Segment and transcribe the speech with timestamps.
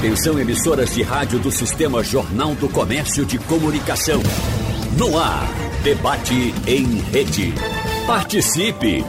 [0.00, 4.22] Atenção emissoras de rádio do Sistema Jornal do Comércio de Comunicação.
[4.96, 5.46] No ar,
[5.82, 7.52] debate em rede.
[8.06, 9.04] Participe!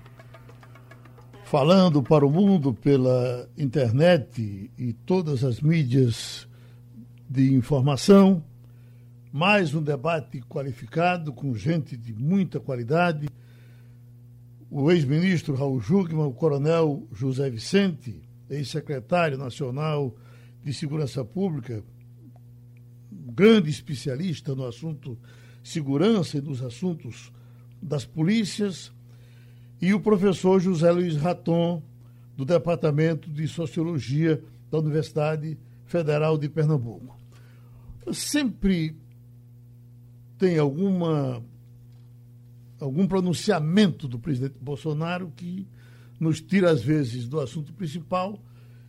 [1.47, 6.49] falando para o mundo pela internet e todas as mídias
[7.31, 8.43] de informação.
[9.33, 13.29] Mais um debate qualificado com gente de muita qualidade.
[14.69, 20.17] O ex-ministro Raul Jugman, o coronel José Vicente, ex-secretário nacional
[20.65, 21.81] de Segurança Pública,
[23.13, 25.17] grande especialista no assunto
[25.63, 27.31] segurança e nos assuntos
[27.81, 28.91] das polícias,
[29.81, 31.83] e o professor José Luiz Raton,
[32.37, 37.17] do Departamento de Sociologia da Universidade Federal de Pernambuco.
[38.13, 38.97] Sempre
[40.39, 41.43] tem alguma
[42.79, 45.67] algum pronunciamento do presidente Bolsonaro que
[46.21, 48.39] nos tira às vezes do assunto principal.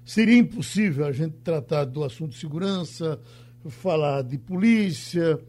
[0.03, 3.19] Seria impossível a gente tratar do assunto de segurança,
[3.69, 5.39] falar de polícia,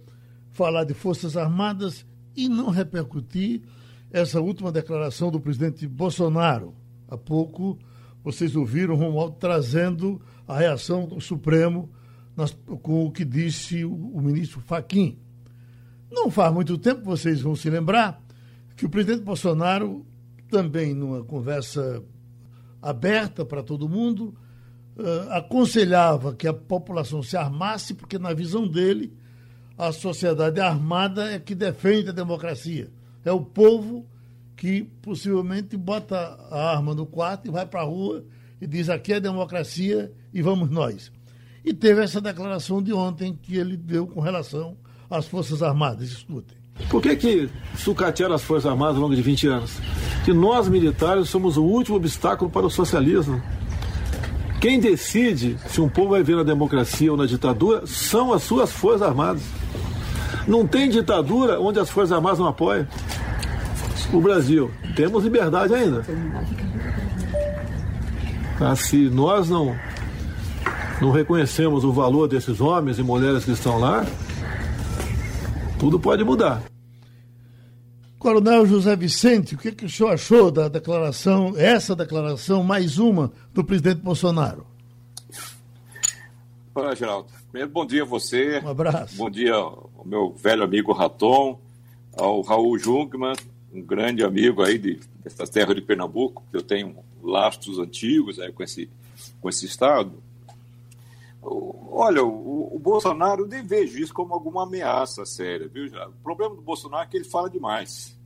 [0.52, 3.62] falar de forças armadas e não repercutir
[4.10, 6.74] essa última declaração do presidente Bolsonaro.
[7.08, 7.78] Há pouco
[8.22, 11.90] vocês ouviram Romualdo trazendo a reação do Supremo
[12.36, 15.18] nas, com o que disse o, o ministro Faquim.
[16.10, 18.22] Não faz muito tempo, vocês vão se lembrar,
[18.76, 20.06] que o presidente Bolsonaro,
[20.50, 22.02] também numa conversa
[22.80, 24.34] aberta para todo mundo,
[24.96, 29.12] uh, aconselhava que a população se armasse, porque, na visão dele,
[29.76, 32.90] a sociedade armada é que defende a democracia.
[33.28, 34.06] É o povo
[34.56, 36.16] que possivelmente bota
[36.50, 38.24] a arma no quarto e vai para a rua
[38.58, 41.12] e diz aqui é democracia e vamos nós.
[41.62, 44.78] E teve essa declaração de ontem que ele deu com relação
[45.10, 46.08] às Forças Armadas.
[46.08, 46.56] Escutem.
[46.88, 49.72] Por que, que sucatearam as Forças Armadas ao longo de 20 anos?
[50.24, 53.42] Que nós, militares, somos o último obstáculo para o socialismo.
[54.58, 58.72] Quem decide se um povo vai ver na democracia ou na ditadura são as suas
[58.72, 59.42] Forças Armadas.
[60.48, 62.86] Não tem ditadura onde as Forças Armadas não apoiam.
[64.12, 66.04] O Brasil, temos liberdade ainda.
[68.60, 69.76] Ah, se nós não,
[71.00, 74.06] não reconhecemos o valor desses homens e mulheres que estão lá,
[75.78, 76.62] tudo pode mudar.
[78.18, 83.30] Coronel José Vicente, o que, que o senhor achou da declaração, essa declaração, mais uma,
[83.54, 84.66] do presidente Bolsonaro?
[86.74, 87.28] Olá, Geraldo.
[87.50, 88.60] Primeiro, bom dia a você.
[88.64, 89.16] Um abraço.
[89.16, 91.60] Bom dia ao meu velho amigo Raton,
[92.16, 93.34] ao Raul Jungmann,
[93.72, 98.52] um grande amigo aí de, dessa terra de Pernambuco, que eu tenho lastros antigos aí
[98.52, 98.88] com esse,
[99.40, 100.22] com esse estado.
[101.42, 106.08] Olha, o, o, Bolsonaro nem vejo isso como alguma ameaça séria, viu, já?
[106.08, 108.16] O problema do Bolsonaro é que ele fala demais.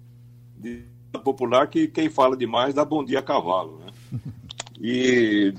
[0.57, 0.85] De
[1.23, 3.93] popular que quem fala demais dá bom dia a cavalo, né?
[4.85, 5.55] E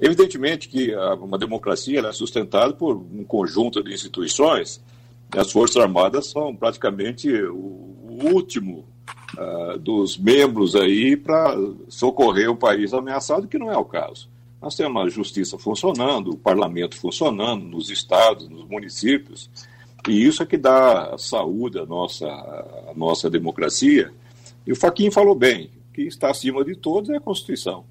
[0.00, 4.80] evidentemente que uma democracia é sustentada por um conjunto de instituições.
[5.34, 8.84] E as Forças Armadas são praticamente o último
[9.36, 11.56] uh, dos membros aí para
[11.88, 14.28] socorrer o país ameaçado, que não é o caso.
[14.60, 19.50] Nós temos a justiça funcionando, o parlamento funcionando, nos estados, nos municípios,
[20.08, 24.12] e isso é que dá saúde à nossa, à nossa democracia.
[24.66, 27.84] E o Faquinho falou bem, que está acima de todos é a Constituição.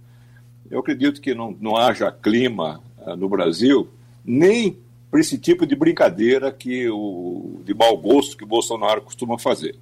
[0.69, 3.89] Eu acredito que não, não haja clima uh, no Brasil,
[4.23, 4.77] nem
[5.09, 9.75] para esse tipo de brincadeira que o, de mau gosto que Bolsonaro costuma fazer.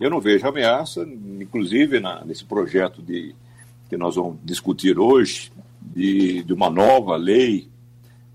[0.00, 1.06] Eu não vejo ameaça,
[1.40, 3.34] inclusive na, nesse projeto de,
[3.88, 7.68] que nós vamos discutir hoje, de, de uma nova lei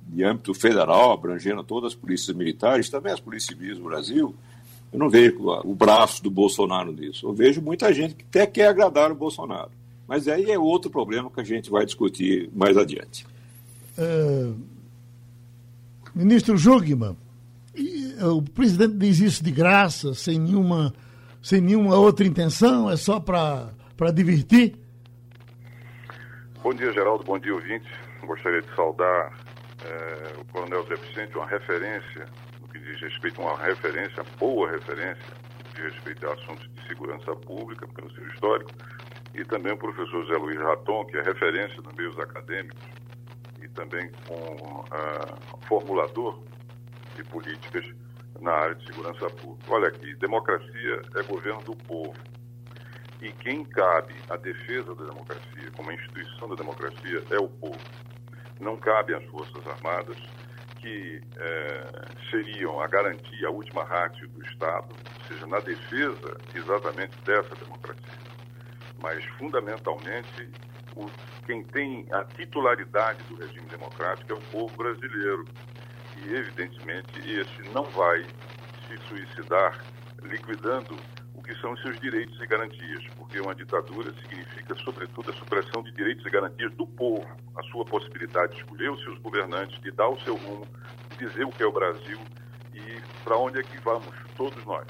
[0.07, 4.33] de âmbito federal, abrangendo todas as polícias militares, também as polícias civis do Brasil,
[4.91, 5.35] eu não vejo
[5.65, 7.27] o braço do Bolsonaro nisso.
[7.27, 9.71] Eu vejo muita gente que até quer agradar o Bolsonaro.
[10.07, 13.25] Mas aí é outro problema que a gente vai discutir mais adiante.
[13.97, 14.55] Uh,
[16.15, 17.17] ministro Jugman,
[18.21, 20.93] o presidente diz isso de graça, sem nenhuma,
[21.47, 24.75] sem nenhuma outra intenção, é só para divertir?
[26.61, 27.23] Bom dia, Geraldo.
[27.23, 27.89] Bom dia, ouvintes.
[28.21, 29.33] Gostaria de saudar
[29.85, 32.25] é, o Coronel Zé Vicente, uma referência
[32.59, 35.23] no que diz respeito, uma referência, boa referência,
[35.73, 38.71] diz respeito a assuntos de segurança pública, pelo seu histórico,
[39.33, 42.83] e também o professor Zé Luiz Raton, que é referência nos meios acadêmicos
[43.63, 46.43] e também com uh, formulador
[47.15, 47.85] de políticas
[48.41, 49.73] na área de segurança pública.
[49.73, 52.15] Olha aqui, democracia é governo do povo
[53.21, 57.79] e quem cabe a defesa da democracia, como instituição da democracia, é o povo.
[58.59, 60.17] não cabe às Forças Armadas,
[60.79, 67.15] que é, seriam a garantia, a última rácio do Estado, ou seja, na defesa exatamente
[67.21, 68.13] dessa democracia.
[69.01, 70.49] Mas, fundamentalmente,
[70.95, 71.07] o,
[71.45, 75.45] quem tem a titularidade do regime democrático é o povo brasileiro.
[76.33, 78.23] Evidentemente, esse não vai
[78.87, 79.83] se suicidar
[80.23, 80.97] liquidando
[81.33, 85.91] o que são seus direitos e garantias, porque uma ditadura significa, sobretudo, a supressão de
[85.93, 87.25] direitos e garantias do povo,
[87.55, 90.67] a sua possibilidade de escolher os seus governantes, de dar o seu rumo,
[91.11, 92.19] de dizer o que é o Brasil
[92.73, 94.87] e para onde é que vamos, todos nós.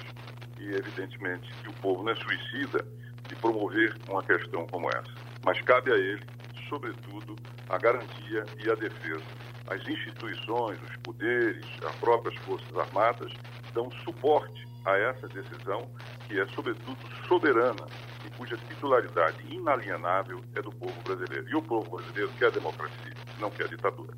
[0.60, 2.84] E, evidentemente, que o povo não é suicida
[3.28, 5.14] de promover uma questão como essa.
[5.44, 6.26] Mas cabe a ele,
[6.68, 7.36] sobretudo,
[7.70, 9.24] a garantia e a defesa.
[9.68, 13.32] As instituições, os poderes, as próprias Forças Armadas
[13.74, 15.90] dão suporte a essa decisão,
[16.28, 16.98] que é, sobretudo,
[17.28, 17.86] soberana
[18.26, 21.50] e cuja titularidade inalienável é do povo brasileiro.
[21.50, 24.14] E o povo brasileiro quer democracia, não quer ditadura.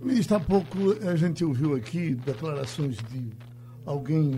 [0.00, 0.78] Ministro, há pouco
[1.08, 3.32] a gente ouviu aqui declarações de
[3.86, 4.36] alguém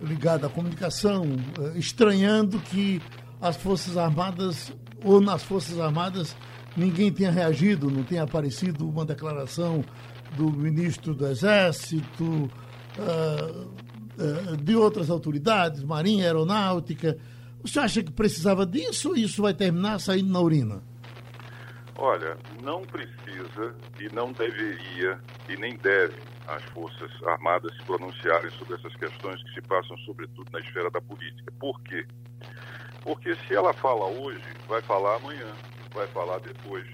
[0.00, 1.24] ligado à comunicação,
[1.60, 3.00] eh, estranhando que
[3.40, 4.72] as Forças Armadas,
[5.04, 6.36] ou nas Forças Armadas,
[6.76, 9.84] ninguém tenha reagido, não tenha aparecido uma declaração
[10.36, 13.68] do ministro do Exército, uh,
[14.18, 17.18] uh, de outras autoridades, Marinha, Aeronáutica.
[17.66, 20.82] Senhor acha que precisava disso ou isso vai terminar saindo na urina?
[21.96, 26.14] Olha, não precisa e não deveria e nem deve
[26.48, 31.00] as Forças Armadas se pronunciarem sobre essas questões que se passam, sobretudo, na esfera da
[31.00, 31.52] política.
[31.60, 32.06] Por quê?
[33.02, 35.52] Porque se ela fala hoje, vai falar amanhã,
[35.94, 36.86] vai falar depois.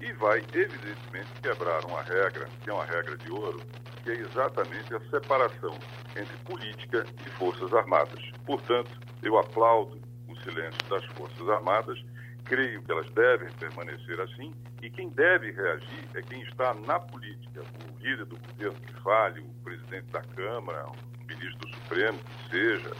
[0.00, 3.60] E vai, evidentemente, quebrar uma regra, que é uma regra de ouro,
[4.02, 5.78] que é exatamente a separação
[6.16, 8.20] entre política e Forças Armadas.
[8.44, 8.90] Portanto,
[9.22, 12.02] eu aplaudo o silêncio das Forças Armadas,
[12.44, 14.52] creio que elas devem permanecer assim,
[14.82, 19.40] e quem deve reagir é quem está na política, o líder do governo que fale,
[19.40, 22.90] o presidente da Câmara, o ministro do Supremo, que seja,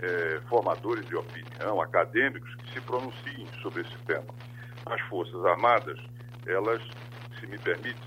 [0.00, 4.32] é, formadores de opinião, acadêmicos que se pronunciem sobre esse tema.
[4.86, 5.98] As Forças Armadas,
[6.46, 6.82] elas,
[7.38, 8.00] se me permite,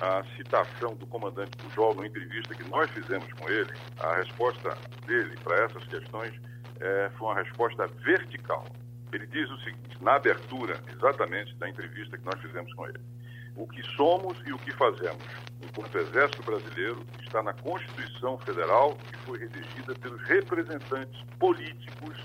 [0.00, 5.36] a citação do comandante Pujol numa entrevista que nós fizemos com ele, a resposta dele
[5.44, 6.32] para essas questões
[6.80, 8.64] é, foi uma resposta vertical.
[9.12, 13.00] Ele diz o seguinte, na abertura exatamente da entrevista que nós fizemos com ele:
[13.56, 15.24] o que somos e o que fazemos
[15.62, 22.16] enquanto Exército Brasileiro está na Constituição Federal, que foi redigida pelos representantes políticos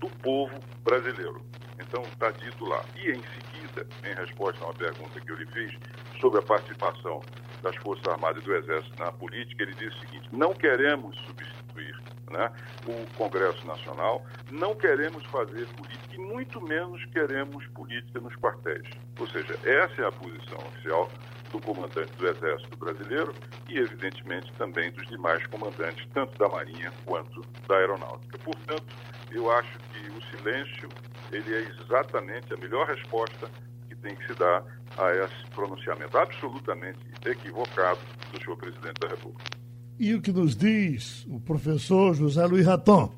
[0.00, 1.44] do povo brasileiro.
[1.80, 2.84] Então, está dito lá.
[2.96, 5.72] E, em seguida, em resposta a uma pergunta que eu lhe fiz
[6.20, 7.20] sobre a participação
[7.62, 11.96] das Forças Armadas e do Exército na política, ele disse o seguinte: não queremos substituir
[12.30, 12.50] né,
[12.86, 18.88] o Congresso Nacional, não queremos fazer política e muito menos queremos política nos quartéis.
[19.18, 21.10] Ou seja, essa é a posição oficial
[21.50, 23.34] do comandante do Exército Brasileiro
[23.68, 28.38] e, evidentemente, também dos demais comandantes, tanto da Marinha quanto da Aeronáutica.
[28.38, 28.94] Portanto,
[29.30, 30.88] eu acho que o silêncio
[31.32, 33.50] ele é exatamente a melhor resposta
[33.88, 34.64] que tem que se dar
[34.96, 38.00] a esse pronunciamento absolutamente equivocado
[38.32, 39.65] do senhor presidente da República.
[39.98, 43.10] E o que nos diz o professor José Luiz Raton?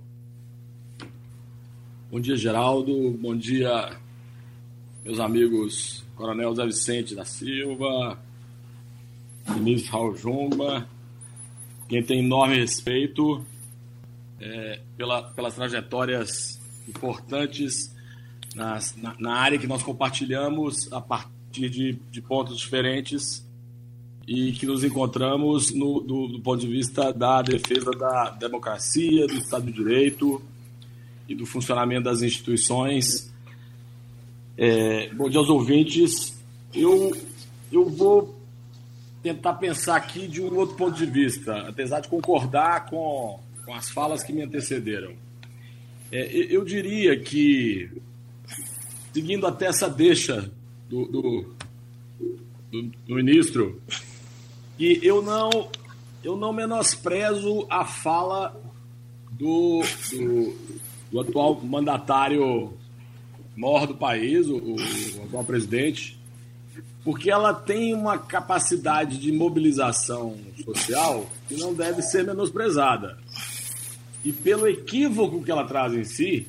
[2.08, 3.10] Bom dia, Geraldo.
[3.20, 3.98] Bom dia,
[5.04, 8.16] meus amigos Coronel Zé Vicente da Silva,
[9.56, 10.88] ministro Raul Jumba,
[11.88, 13.44] quem tem enorme respeito
[14.38, 17.92] é, pela, pelas trajetórias importantes
[18.54, 23.47] nas, na, na, área que nós compartilhamos a partir de, de pontos diferentes
[24.28, 29.32] e que nos encontramos no, do, do, ponto de vista da defesa da democracia, do
[29.32, 30.42] Estado de Direito
[31.26, 33.32] e do funcionamento das instituições.
[34.54, 36.38] É, bom dia aos ouvintes.
[36.74, 37.16] Eu,
[37.72, 38.38] eu vou
[39.22, 43.88] tentar pensar aqui de um outro ponto de vista, apesar de concordar com, com as
[43.88, 45.14] falas que me antecederam.
[46.12, 47.90] É, eu diria que,
[49.10, 50.52] seguindo até essa deixa
[50.86, 51.54] do, do,
[52.70, 53.80] do, do ministro,
[54.78, 55.68] que eu não,
[56.22, 58.56] eu não menosprezo a fala
[59.32, 59.82] do,
[60.12, 60.56] do,
[61.10, 62.72] do atual mandatário
[63.56, 66.16] maior do país, o, o atual presidente,
[67.04, 73.18] porque ela tem uma capacidade de mobilização social que não deve ser menosprezada.
[74.24, 76.46] E pelo equívoco que ela traz em si,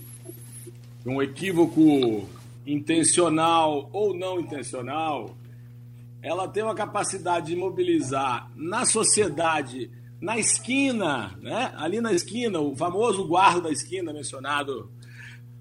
[1.06, 2.30] um equívoco
[2.66, 5.36] intencional ou não intencional,
[6.22, 9.90] ela tem uma capacidade de mobilizar na sociedade,
[10.22, 11.74] na esquina, né?
[11.78, 14.92] ali na esquina, o famoso guarda da esquina mencionado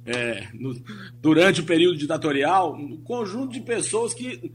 [0.04, 0.74] é, no,
[1.20, 4.52] durante o período ditatorial, um conjunto de pessoas que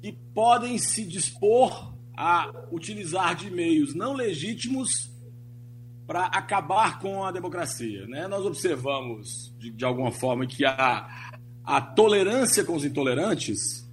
[0.00, 5.10] que podem se dispor a utilizar de meios não legítimos
[6.06, 8.06] para acabar com a democracia.
[8.06, 8.26] Né?
[8.26, 11.32] Nós observamos, de, de alguma forma, que a,
[11.62, 13.87] a tolerância com os intolerantes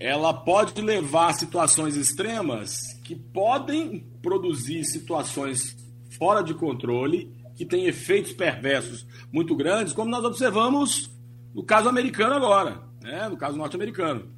[0.00, 5.76] ela pode levar a situações extremas que podem produzir situações
[6.16, 11.10] fora de controle, que têm efeitos perversos muito grandes, como nós observamos
[11.54, 13.28] no caso americano agora, né?
[13.28, 14.30] no caso norte-americano.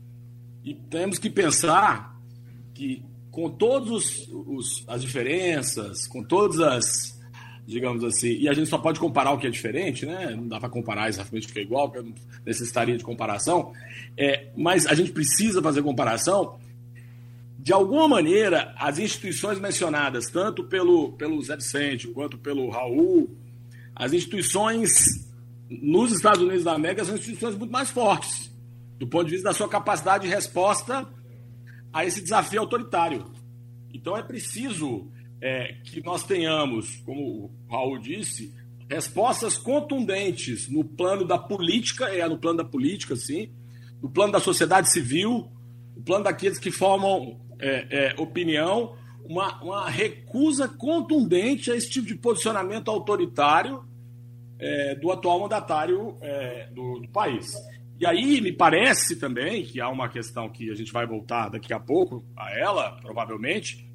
[0.64, 2.20] E temos que pensar
[2.74, 4.28] que, com todas
[4.88, 7.20] as diferenças, com todas as,
[7.66, 10.34] digamos assim, e a gente só pode comparar o que é diferente, né?
[10.34, 12.14] Não dá para comparar exatamente o que é igual, porque eu
[12.44, 13.72] necessitaria de comparação.
[14.16, 16.58] É, mas a gente precisa fazer comparação.
[17.58, 23.30] De alguma maneira, as instituições mencionadas, tanto pelo, pelo Zé Vicente quanto pelo Raul,
[23.94, 25.30] as instituições
[25.70, 28.50] nos Estados Unidos da América são instituições muito mais fortes,
[28.98, 31.08] do ponto de vista da sua capacidade de resposta
[31.92, 33.24] a esse desafio autoritário.
[33.94, 35.08] Então é preciso
[35.42, 38.54] é, que nós tenhamos, como o Raul disse,
[38.88, 43.50] respostas contundentes no plano da política, é no plano da política, sim,
[44.00, 45.50] no plano da sociedade civil,
[45.96, 48.94] no plano daqueles que formam é, é, opinião,
[49.24, 53.84] uma, uma, recusa contundente a esse tipo de posicionamento autoritário
[54.60, 57.52] é, do atual mandatário é, do, do país.
[57.98, 61.72] E aí me parece também que há uma questão que a gente vai voltar daqui
[61.72, 63.91] a pouco a ela, provavelmente,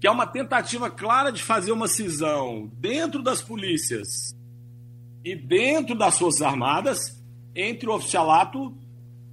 [0.00, 4.36] que é uma tentativa clara de fazer uma cisão dentro das polícias
[5.24, 7.22] e dentro das Forças Armadas
[7.54, 8.76] entre o oficialato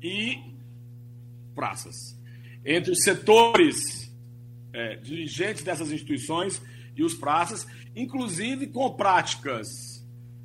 [0.02, 0.40] e
[1.54, 2.18] praças.
[2.66, 4.12] Entre os setores
[4.74, 6.62] é, dirigentes dessas instituições
[6.96, 9.92] e os praças, inclusive com práticas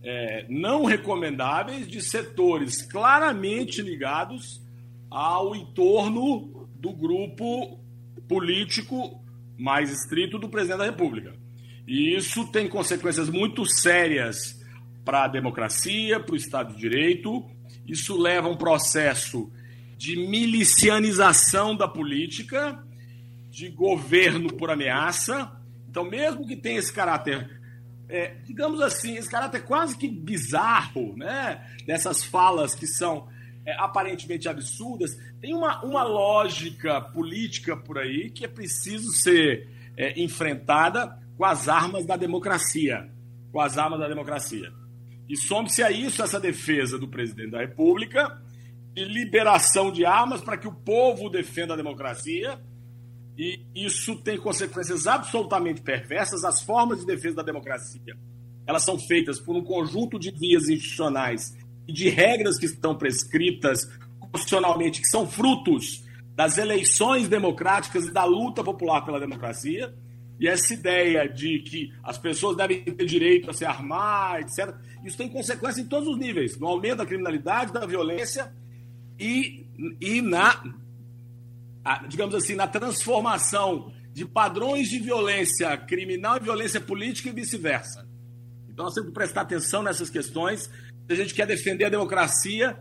[0.02, 4.62] é, não recomendáveis de setores claramente ligados
[5.10, 7.80] ao entorno do grupo
[8.28, 9.20] político
[9.58, 11.34] mais estrito do presidente da República.
[11.86, 14.60] E isso tem consequências muito sérias
[15.04, 17.44] para a democracia, para o Estado de Direito.
[17.86, 19.50] Isso leva a um processo
[19.96, 22.84] de milicianização da política,
[23.50, 25.52] de governo por ameaça.
[25.88, 27.60] Então, mesmo que tenha esse caráter,
[28.08, 31.64] é, digamos assim, esse caráter quase que bizarro, né?
[31.86, 33.28] Dessas falas que são
[33.66, 40.18] é, aparentemente absurdas, tem uma, uma lógica política por aí que é preciso ser é,
[40.20, 43.10] enfrentada com as armas da democracia.
[43.50, 44.72] Com as armas da democracia.
[45.28, 48.40] E some-se a isso essa defesa do presidente da República
[48.94, 52.58] de liberação de armas para que o povo defenda a democracia.
[53.36, 56.44] E isso tem consequências absolutamente perversas.
[56.44, 58.16] As formas de defesa da democracia
[58.66, 61.56] elas são feitas por um conjunto de vias institucionais
[61.86, 63.86] de regras que estão prescritas
[64.18, 69.94] constitucionalmente, que são frutos das eleições democráticas e da luta popular pela democracia.
[70.38, 75.16] E essa ideia de que as pessoas devem ter direito a se armar, etc., isso
[75.16, 78.52] tem consequência em todos os níveis, no aumento da criminalidade, da violência
[79.18, 79.66] e,
[80.00, 80.62] e na,
[82.08, 88.06] digamos assim, na transformação de padrões de violência criminal e violência política e vice-versa.
[88.68, 90.70] Então nós temos que prestar atenção nessas questões
[91.06, 92.78] se a gente quer defender a democracia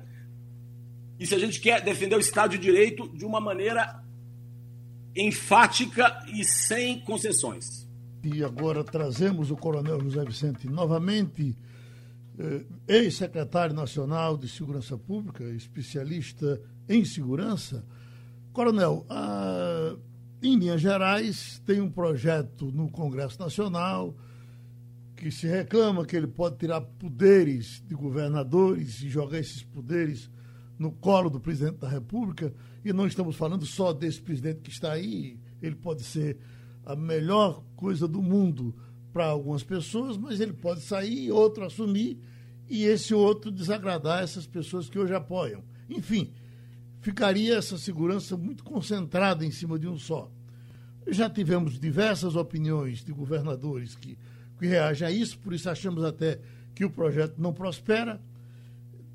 [1.20, 4.04] e se a gente quer defender o Estado de Direito de uma maneira
[5.16, 7.88] enfática e sem concessões.
[8.24, 11.56] E agora trazemos o Coronel José Vicente novamente,
[12.38, 17.86] eh, ex-secretário nacional de Segurança Pública, especialista em segurança.
[18.52, 19.96] Coronel, ah,
[20.42, 24.16] em Minas Gerais tem um projeto no Congresso Nacional
[25.16, 30.30] que se reclama que ele pode tirar poderes de governadores e jogar esses poderes
[30.78, 32.54] no colo do presidente da República.
[32.84, 36.38] E não estamos falando só desse presidente que está aí, ele pode ser
[36.86, 38.76] a melhor coisa do mundo
[39.12, 42.20] para algumas pessoas, mas ele pode sair, outro assumir
[42.70, 45.64] e esse outro desagradar essas pessoas que hoje apoiam.
[45.90, 46.34] Enfim,
[47.00, 50.30] ficaria essa segurança muito concentrada em cima de um só.
[51.08, 54.18] Já tivemos diversas opiniões de governadores que
[54.58, 56.40] que reage a isso, por isso achamos até
[56.74, 58.22] que o projeto não prospera.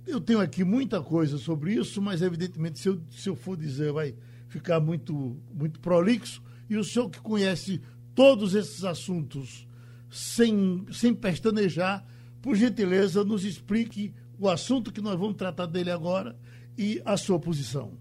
[0.07, 3.93] Eu tenho aqui muita coisa sobre isso, mas evidentemente se eu, se eu for dizer
[3.93, 4.15] vai
[4.49, 6.43] ficar muito, muito prolixo.
[6.69, 7.81] E o senhor que conhece
[8.15, 9.67] todos esses assuntos
[10.11, 12.05] sem, sem pestanejar,
[12.43, 16.37] por gentileza, nos explique o assunto que nós vamos tratar dele agora
[16.77, 17.93] e a sua posição.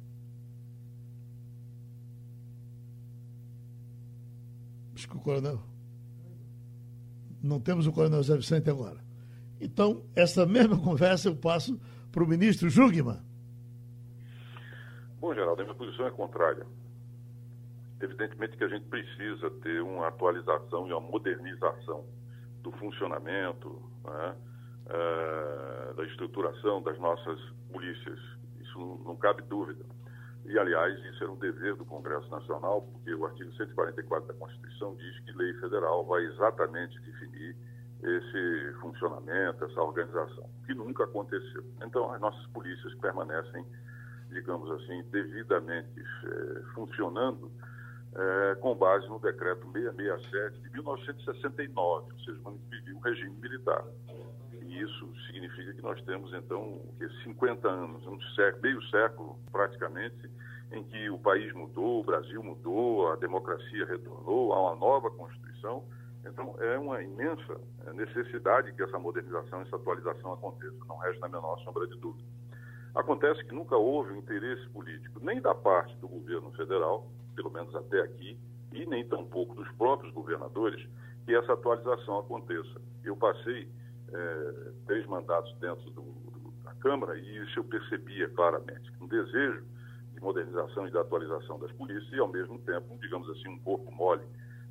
[4.96, 5.62] Acho que o coronel.
[7.42, 8.98] Não temos o coronel José Vicente agora.
[9.60, 11.80] Então, essa mesma conversa eu passo
[12.12, 13.20] para o ministro Jugman.
[15.20, 15.62] Bom, Geraldo.
[15.62, 16.66] A minha posição é contrária.
[18.02, 22.06] Evidentemente que a gente precisa ter uma atualização e uma modernização
[22.62, 24.36] do funcionamento, né,
[25.96, 27.40] da estruturação das nossas
[27.72, 28.20] polícias.
[28.62, 29.86] Isso não cabe dúvida.
[30.46, 34.96] E, aliás, isso era um dever do Congresso Nacional, porque o artigo 144 da Constituição
[34.96, 37.56] diz que lei federal vai exatamente definir
[38.02, 41.64] esse funcionamento, essa organização, que nunca aconteceu.
[41.86, 43.66] Então, as nossas polícias permanecem,
[44.30, 47.52] digamos assim, devidamente é, funcionando
[48.16, 53.84] é, com base no decreto 667 de 1969, ou seja, quando vivia o regime militar.
[54.80, 56.82] Isso significa que nós temos, então,
[57.24, 60.30] 50 anos, um século, meio século praticamente,
[60.72, 65.84] em que o país mudou, o Brasil mudou, a democracia retornou, há uma nova Constituição.
[66.26, 71.30] Então, é uma imensa é, necessidade que essa modernização, essa atualização aconteça, não resta a
[71.30, 72.28] menor sombra de dúvida.
[72.96, 77.76] Acontece que nunca houve um interesse político, nem da parte do governo federal, pelo menos
[77.76, 78.40] até aqui,
[78.72, 80.88] e nem tampouco dos próprios governadores,
[81.26, 82.82] que essa atualização aconteça.
[83.04, 83.68] Eu passei
[84.14, 88.92] é, três mandatos dentro do, do, da Câmara e isso eu percebia claramente.
[89.02, 89.64] Um desejo
[90.14, 93.92] de modernização e de atualização das polícias e, ao mesmo tempo, digamos assim, um corpo
[93.92, 94.24] mole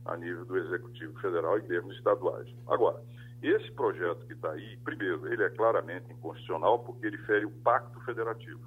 [0.04, 2.48] a nível do Executivo Federal e termos estaduais.
[2.66, 3.02] Agora,
[3.42, 8.00] esse projeto que está aí, primeiro, ele é claramente inconstitucional porque ele fere o pacto
[8.00, 8.60] federativo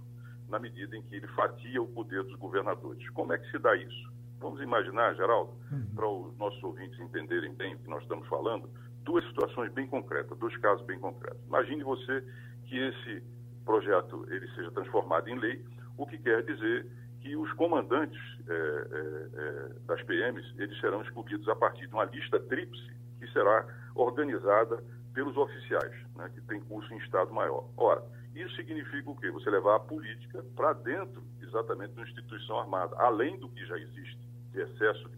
[0.47, 3.09] na medida em que ele fatia o poder dos governadores.
[3.11, 4.11] Como é que se dá isso?
[4.39, 5.95] Vamos imaginar, Geraldo, uhum.
[5.95, 8.69] para os nossos ouvintes entenderem bem o que nós estamos falando,
[9.03, 11.41] duas situações bem concretas, dois casos bem concretos.
[11.47, 12.23] Imagine você
[12.65, 13.23] que esse
[13.65, 15.63] projeto ele seja transformado em lei,
[15.97, 16.87] o que quer dizer
[17.19, 22.39] que os comandantes é, é, das PMs eles serão escolhidos a partir de uma lista
[22.39, 27.69] tríplice que será organizada pelos oficiais, né, que tem curso em Estado Maior.
[27.77, 28.03] Ora,
[28.33, 29.29] isso significa o quê?
[29.29, 34.17] Você levar a política para dentro, exatamente, da instituição armada, além do que já existe,
[34.51, 35.09] de excesso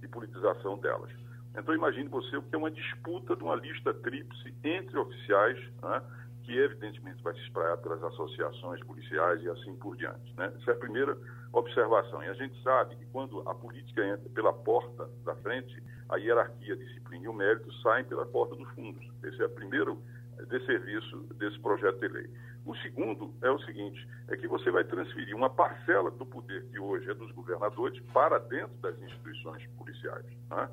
[0.00, 1.10] de politização delas.
[1.56, 6.02] Então, imagine você o que é uma disputa de uma lista tríplice entre oficiais, né,
[6.42, 10.34] que evidentemente vai se espraiar pelas associações policiais e assim por diante.
[10.36, 10.52] Né?
[10.60, 11.16] Essa é a primeira
[11.52, 12.22] observação.
[12.22, 16.74] E a gente sabe que quando a política entra pela porta da frente, a hierarquia,
[16.74, 19.06] a disciplina e o mérito saem pela porta dos fundos.
[19.22, 20.02] Esse é o primeiro
[20.48, 22.30] de serviço desse projeto de lei.
[22.64, 26.78] O segundo é o seguinte, é que você vai transferir uma parcela do poder que
[26.78, 30.26] hoje é dos governadores para dentro das instituições policiais.
[30.50, 30.68] Né?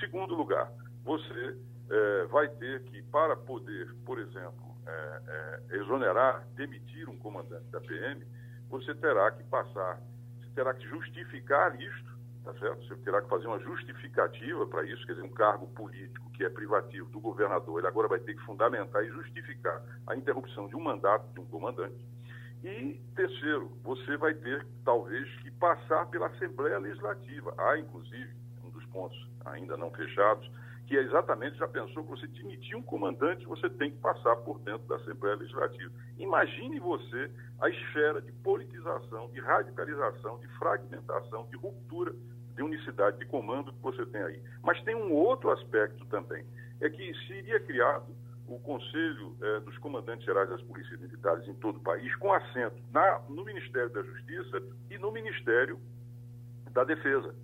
[0.00, 0.70] Segundo lugar,
[1.04, 1.56] você
[1.90, 5.22] é, vai ter que, para poder, por exemplo, é,
[5.70, 8.24] é, exonerar, demitir um comandante da PM,
[8.68, 10.00] você terá que passar,
[10.38, 12.08] você terá que justificar isto
[12.48, 12.86] tá certo?
[12.86, 16.48] Você terá que fazer uma justificativa para isso, quer dizer, um cargo político que é
[16.48, 20.80] privativo do governador, ele agora vai ter que fundamentar e justificar a interrupção de um
[20.80, 22.02] mandato de um comandante.
[22.64, 27.54] E, terceiro, você vai ter, talvez, que passar pela Assembleia Legislativa.
[27.58, 28.34] Há, inclusive,
[28.92, 30.50] pontos ainda não fechados,
[30.86, 34.58] que é exatamente, já pensou que você demitir um comandante, você tem que passar por
[34.60, 35.92] dentro da Assembleia Legislativa.
[36.16, 42.14] Imagine você a esfera de politização, de radicalização, de fragmentação, de ruptura
[42.58, 44.42] de unicidade de comando que você tem aí.
[44.62, 46.44] Mas tem um outro aspecto também,
[46.80, 48.12] é que seria criado
[48.48, 52.82] o Conselho eh, dos Comandantes Gerais das Polícias Militares em todo o país, com assento
[52.90, 55.78] na, no Ministério da Justiça e no Ministério
[56.72, 57.34] da Defesa.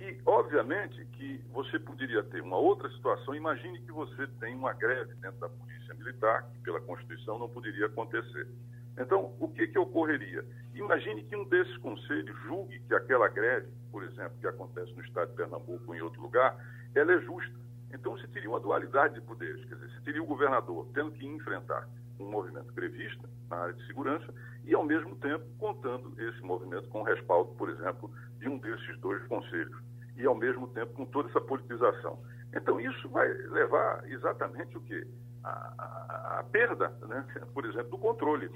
[0.00, 3.34] E, obviamente, que você poderia ter uma outra situação.
[3.34, 7.84] Imagine que você tem uma greve dentro da Polícia Militar, que pela Constituição não poderia
[7.84, 8.48] acontecer.
[8.96, 10.42] Então, o que, que ocorreria?
[10.74, 15.32] Imagine que um desses conselhos julgue que aquela greve, por exemplo, que acontece no estado
[15.32, 16.56] de Pernambuco ou em outro lugar,
[16.94, 17.60] ela é justa.
[17.92, 19.62] Então, você teria uma dualidade de poderes.
[19.66, 21.86] Quer dizer, você teria o governador tendo que enfrentar
[22.18, 24.32] um movimento grevista na área de segurança
[24.64, 28.98] e, ao mesmo tempo, contando esse movimento com o respaldo, por exemplo, de um desses
[29.00, 29.89] dois conselhos
[30.20, 32.18] e, ao mesmo tempo, com toda essa politização.
[32.54, 35.06] Então, isso vai levar exatamente o quê?
[35.42, 38.50] A, a, a, perda, né, por exemplo, do controle.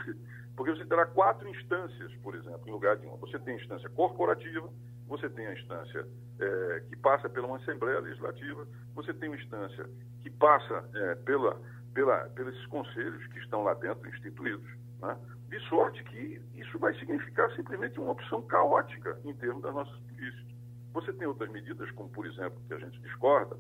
[0.55, 3.17] Porque você terá quatro instâncias, por exemplo, em lugar de uma.
[3.17, 4.69] Você tem a instância corporativa,
[5.07, 6.07] você tem a instância
[6.41, 9.89] é, que passa pela uma Assembleia Legislativa, você tem uma instância
[10.23, 11.61] que passa é, pela,
[11.93, 14.69] pela, pelos conselhos que estão lá dentro, instituídos.
[15.01, 15.17] Né?
[15.49, 20.54] De sorte que isso vai significar simplesmente uma opção caótica em termos das nossas polícias.
[20.95, 23.57] Você tem outras medidas, como, por exemplo, que a gente discorda,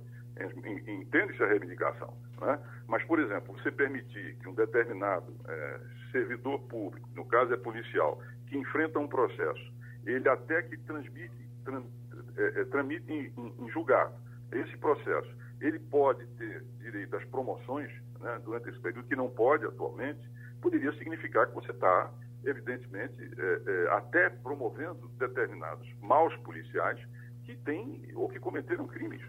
[0.86, 2.58] entende-se a reivindicação, né?
[2.86, 5.80] mas, por exemplo, você permitir que um determinado é,
[6.12, 9.72] servidor público, no caso é policial, que enfrenta um processo,
[10.06, 11.82] ele até que transmite, tran,
[12.36, 14.14] é, é, tramite em, em, em, julgado
[14.52, 15.28] esse processo,
[15.60, 20.20] ele pode ter direito às promoções né, durante esse período, que não pode atualmente,
[20.60, 22.12] poderia significar que você está
[22.46, 27.00] evidentemente, é, é, até promovendo determinados maus policiais
[27.44, 29.22] que têm ou que cometeram crimes.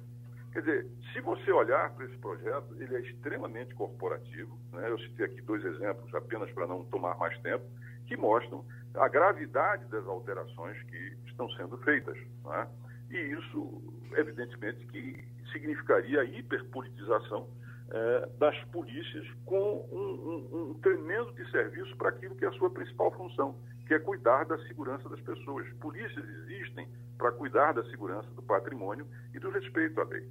[0.52, 4.58] Quer dizer, se você olhar para esse projeto, ele é extremamente corporativo.
[4.72, 4.90] Né?
[4.90, 7.66] Eu citei aqui dois exemplos, apenas para não tomar mais tempo,
[8.08, 12.18] que mostram a gravidade das alterações que estão sendo feitas.
[12.46, 12.68] Né?
[13.10, 13.84] E isso,
[14.16, 17.50] evidentemente, que significaria a hiperpolitização
[17.92, 22.70] é, das polícias com um, um, um tremendo desserviço para aquilo que é a sua
[22.70, 25.68] principal função, que é cuidar da segurança das pessoas.
[25.80, 30.28] Polícias existem para cuidar da segurança do patrimônio e do respeito à lei.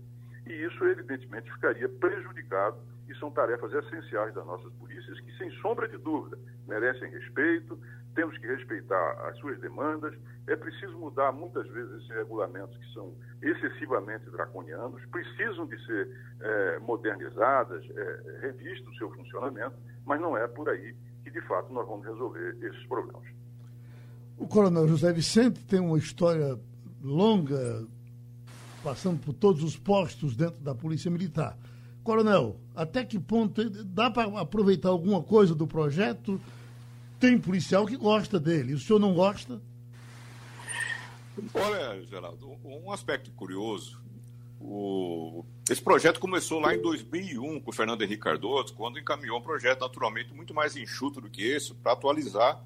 [0.47, 5.89] E isso, evidentemente, ficaria prejudicado e são tarefas essenciais das nossas polícias que, sem sombra
[5.89, 7.79] de dúvida, merecem respeito,
[8.15, 10.15] temos que respeitar as suas demandas,
[10.47, 16.09] é preciso mudar muitas vezes esses regulamentos que são excessivamente draconianos, precisam de ser
[16.41, 21.73] é, modernizadas, é, revisto o seu funcionamento, mas não é por aí que, de fato,
[21.73, 23.25] nós vamos resolver esses problemas.
[24.37, 26.59] O coronel José Vicente tem uma história
[27.03, 27.87] longa,
[28.83, 31.57] passando por todos os postos dentro da Polícia Militar.
[32.03, 36.41] Coronel, até que ponto dá para aproveitar alguma coisa do projeto?
[37.19, 38.75] Tem policial que gosta dele.
[38.75, 39.63] O senhor não gosta?
[41.55, 43.99] Olha, Geraldo, um aspecto curioso.
[44.61, 45.45] O...
[45.69, 49.81] Esse projeto começou lá em 2001 com o Fernando Henrique Cardoso, quando encaminhou um projeto
[49.81, 52.63] naturalmente muito mais enxuto do que esse, para atualizar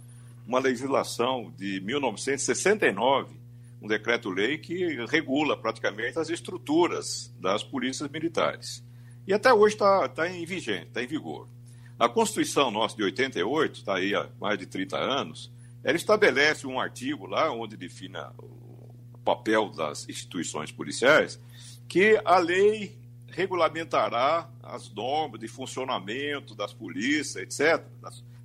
[0.48, 3.36] uma legislação de 1969,
[3.82, 8.82] um decreto-lei que regula praticamente as estruturas das polícias militares.
[9.26, 11.46] E até hoje está tá em vigente, está em vigor.
[11.98, 15.52] A Constituição nossa de 88, está aí há mais de 30 anos,
[15.84, 21.38] ela estabelece um artigo lá onde define o papel das instituições policiais,
[21.86, 27.84] que a lei regulamentará as normas de funcionamento das polícias, etc.,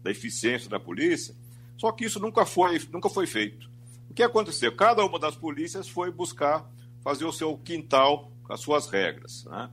[0.04, 1.34] da eficiência da polícia.
[1.78, 3.70] Só que isso nunca foi, nunca foi feito.
[4.10, 4.76] O que aconteceu?
[4.76, 6.70] Cada uma das polícias foi buscar
[7.04, 9.46] fazer o seu quintal com as suas regras.
[9.46, 9.70] Né?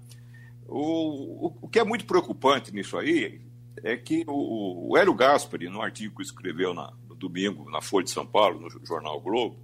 [0.67, 3.41] O, o, o, que é muito preocupante nisso aí
[3.83, 8.05] é que o, o Hélio Gaspari, no artigo que escreveu na, no domingo na Folha
[8.05, 9.59] de São Paulo, no jornal Globo,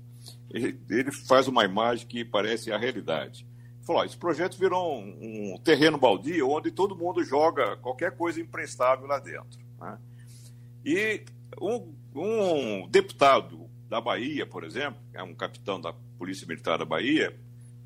[0.51, 3.46] ele, ele faz uma imagem que parece a realidade.
[3.77, 8.40] Ele falou: esse projeto virou um, um, terreno baldio onde todo mundo joga qualquer coisa
[8.40, 9.59] imprestável lá dentro.
[9.81, 9.99] Né?
[10.85, 11.22] E
[11.61, 17.38] um, um deputado da Bahia, por exemplo, é um capitão da Polícia Militar da Bahia,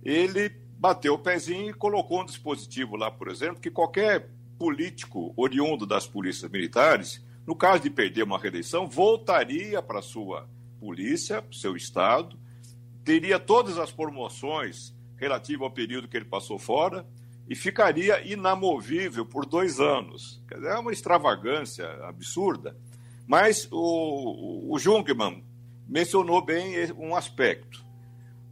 [0.02, 5.86] ele bateu o pezinho e colocou um dispositivo lá, por exemplo, que qualquer político oriundo
[5.86, 12.38] das polícias militares, no caso de perder uma reeleição, voltaria para sua polícia, seu estado,
[13.04, 17.06] teria todas as promoções relativas ao período que ele passou fora
[17.48, 20.42] e ficaria inamovível por dois anos.
[20.50, 22.76] É uma extravagância absurda.
[23.30, 25.44] Mas o, o Jungmann
[25.86, 27.80] mencionou bem um aspecto.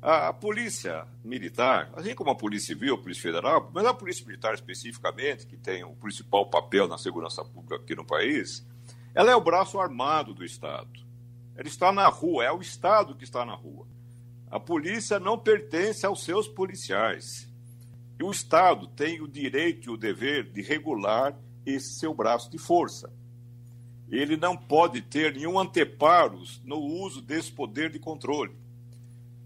[0.01, 4.55] A, polícia militar, assim como a polícia civil, a polícia federal, mas a polícia militar
[4.55, 8.65] especificamente, que tem o principal papel na segurança pública aqui no país,
[9.13, 11.01] ela é o braço armado do Estado.
[11.57, 13.85] Ela está na rua, é o Estado que está na rua.
[14.49, 17.53] A polícia não pertence aos seus policiais.
[18.17, 21.37] E o Estado tem o direito e o dever de regular
[21.67, 23.13] esse seu braço de força.
[24.11, 28.57] Ele não pode ter nenhum anteparo no uso desse poder de controle.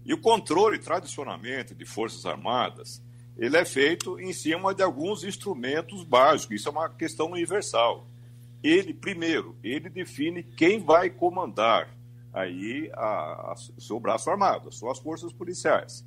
[0.05, 3.01] E o controle, tradicionalmente, de Forças Armadas,
[3.37, 6.55] ele é feito em cima de alguns instrumentos básicos.
[6.57, 8.07] Isso é uma questão universal.
[8.61, 11.89] Ele, primeiro, ele define quem vai comandar
[12.31, 12.89] aí
[13.75, 16.05] o seu braço armado, as suas forças policiais.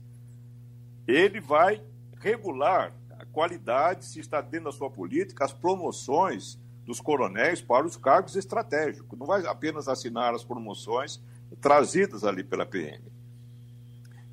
[1.07, 1.83] Ele vai
[2.19, 7.97] regular a qualidade, se está dentro da sua política, as promoções dos coronéis para os
[7.97, 9.19] cargos estratégicos.
[9.19, 11.21] Não vai apenas assinar as promoções
[11.61, 13.17] trazidas ali pela PM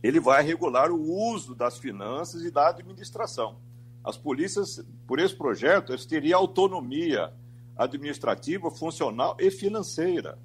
[0.03, 3.55] ele vai regular o uso das finanças e da administração.
[4.03, 7.31] As polícias, por esse projeto, eles teriam autonomia
[7.77, 10.37] administrativa, funcional e financeira.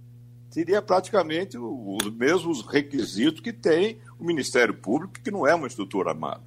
[0.48, 6.10] Teria praticamente os mesmos requisitos que tem o Ministério Público, que não é uma estrutura
[6.10, 6.44] armada.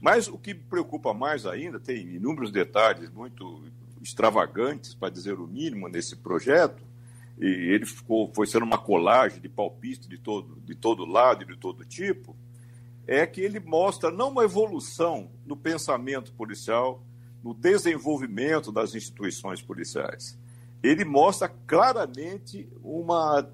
[0.00, 3.62] Mas o que me preocupa mais ainda, tem inúmeros detalhes muito
[4.04, 6.84] extravagantes, para dizer o mínimo, nesse projeto,
[7.40, 11.46] e ele ficou, foi sendo uma colagem de palpite de todo, de todo lado e
[11.46, 12.36] de todo tipo,
[13.06, 17.02] é que ele mostra não uma evolução no pensamento policial,
[17.42, 20.38] no desenvolvimento das instituições policiais.
[20.82, 23.50] Ele mostra claramente uma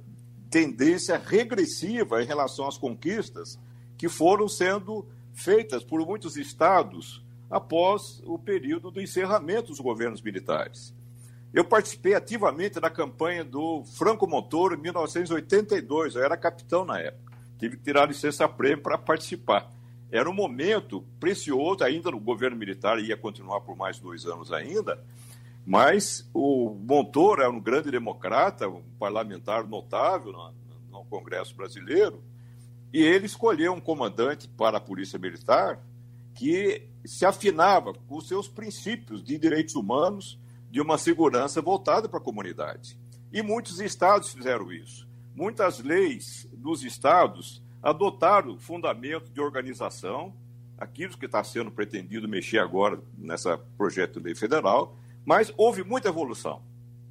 [0.50, 3.56] tendência regressiva em relação às conquistas
[3.96, 10.94] que foram sendo feitas por muitos estados após o período do encerramento dos governos militares.
[11.52, 17.36] Eu participei ativamente da campanha do Franco Montoro em 1982, eu era capitão na época.
[17.58, 19.68] Tive que tirar licença-prêmio para participar.
[20.12, 25.02] Era um momento precioso, ainda no governo militar, ia continuar por mais dois anos ainda,
[25.66, 30.54] mas o Montoro era um grande democrata, um parlamentar notável no,
[30.90, 32.22] no Congresso brasileiro,
[32.92, 35.80] e ele escolheu um comandante para a Polícia Militar
[36.34, 40.38] que se afinava com os seus princípios de direitos humanos,
[40.70, 42.96] de uma segurança voltada para a comunidade.
[43.32, 45.08] E muitos estados fizeram isso.
[45.34, 50.34] Muitas leis dos estados adotaram fundamento de organização,
[50.78, 56.08] aquilo que está sendo pretendido mexer agora nessa projeto de lei federal, mas houve muita
[56.08, 56.62] evolução.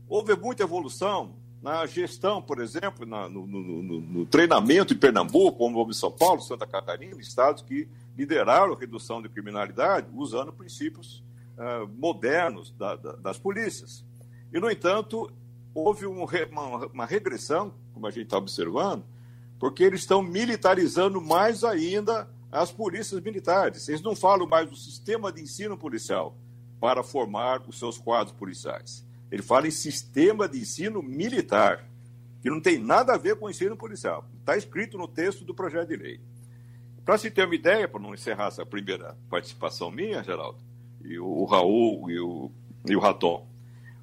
[0.07, 5.57] Houve muita evolução na gestão, por exemplo, na, no, no, no, no, treinamento em Pernambuco,
[5.57, 7.87] como em São Paulo, Santa Catarina, estados que
[8.19, 11.23] lideraram a redução de criminalidade usando princípios
[11.57, 14.03] uh, modernos da, da, das polícias.
[14.51, 15.31] E, no entanto,
[15.73, 19.05] houve um, uma, uma regressão, como a gente está observando,
[19.57, 23.87] porque eles estão militarizando mais ainda as polícias militares.
[23.87, 26.35] Eles não falam mais do sistema de ensino policial
[26.77, 29.07] para formar os seus quadros policiais.
[29.31, 31.87] Ele fala em sistema de ensino militar,
[32.41, 34.27] que não tem nada a ver com o ensino policial.
[34.39, 36.19] Está escrito no texto do projeto de lei.
[37.09, 40.59] Para se ter uma ideia, para não encerrar essa primeira participação minha, Geraldo,
[41.03, 42.51] e o Raul e o,
[42.87, 43.47] e o Raton,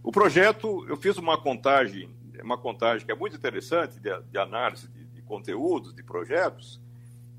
[0.02, 2.10] o projeto, eu fiz uma contagem,
[2.42, 6.80] uma contagem que é muito interessante de, de análise de, de conteúdos, de projetos.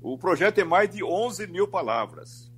[0.00, 2.50] O projeto tem mais de 11 mil palavras.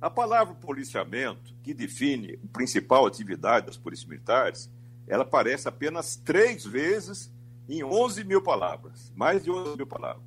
[0.00, 4.68] A palavra policiamento, que define a principal atividade das polícias militares,
[5.06, 7.32] ela aparece apenas três vezes
[7.68, 10.25] em 11 mil palavras, mais de 11 mil palavras.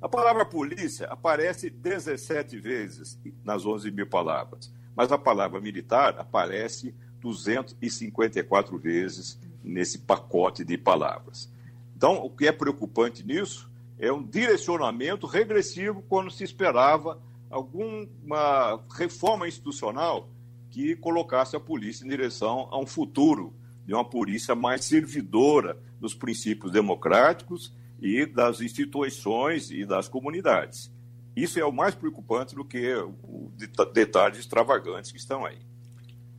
[0.00, 6.94] A palavra polícia aparece 17 vezes nas 11 mil palavras, mas a palavra militar aparece
[7.20, 11.52] 254 vezes nesse pacote de palavras.
[11.94, 19.46] Então, o que é preocupante nisso é um direcionamento regressivo quando se esperava alguma reforma
[19.46, 20.30] institucional
[20.70, 23.52] que colocasse a polícia em direção a um futuro
[23.84, 30.90] de uma polícia mais servidora dos princípios democráticos e das instituições e das comunidades.
[31.36, 33.52] Isso é o mais preocupante do que os
[33.92, 35.58] detalhes extravagantes que estão aí.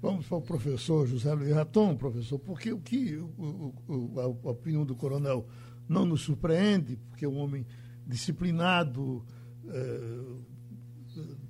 [0.02, 4.84] Vamos para o professor José Luiz Raton, professor, porque o que o, o, a opinião
[4.84, 5.48] do coronel
[5.88, 7.66] não nos surpreende, porque é um homem
[8.06, 9.24] disciplinado,
[9.68, 10.00] é,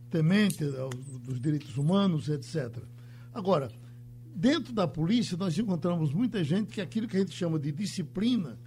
[0.10, 0.66] temente
[1.24, 2.84] dos direitos humanos, etc.
[3.34, 3.72] Agora,
[4.34, 8.58] Dentro da polícia, nós encontramos muita gente que aquilo que a gente chama de disciplina,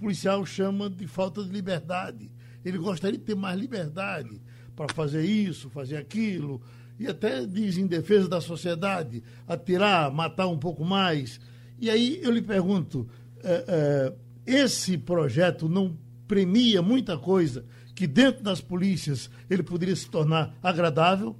[0.00, 2.30] policial chama de falta de liberdade.
[2.64, 4.40] Ele gostaria de ter mais liberdade
[4.74, 6.60] para fazer isso, fazer aquilo,
[6.98, 11.38] e até diz em defesa da sociedade, atirar, matar um pouco mais.
[11.78, 13.08] E aí eu lhe pergunto:
[13.42, 14.12] é, é,
[14.46, 21.36] esse projeto não premia muita coisa que dentro das polícias ele poderia se tornar agradável?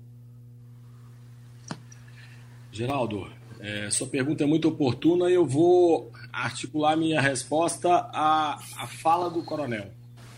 [2.71, 3.27] Geraldo,
[3.59, 9.31] é, sua pergunta é muito oportuna e eu vou articular minha resposta à, à fala
[9.31, 9.91] do coronel,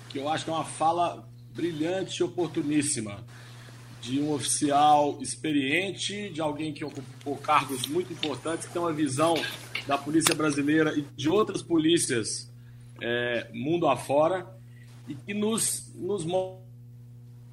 [0.08, 3.24] que eu acho que é uma fala brilhante e oportuníssima
[4.00, 9.34] de um oficial experiente, de alguém que ocupou cargos muito importantes, que tem uma visão
[9.86, 12.50] da polícia brasileira e de outras polícias
[13.00, 14.46] é, mundo afora,
[15.06, 16.62] e que nos, nos mostra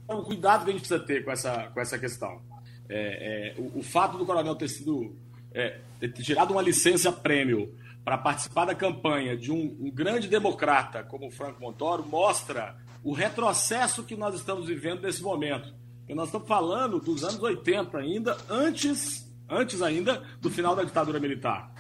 [0.10, 2.42] o cuidado que a gente precisa ter com essa, com essa questão.
[2.90, 5.16] É, é, o, o fato do coronel ter sido
[5.54, 7.74] é, ter tirado uma licença prêmio
[8.10, 13.14] para participar da campanha de um, um, grande democrata como o Franco Montoro mostra o
[13.14, 15.76] retrocesso que nós estamos vivendo nesse momento.
[16.00, 21.20] Porque nós estamos falando dos anos 80 ainda, antes, antes ainda do final da ditadura
[21.20, 21.72] militar.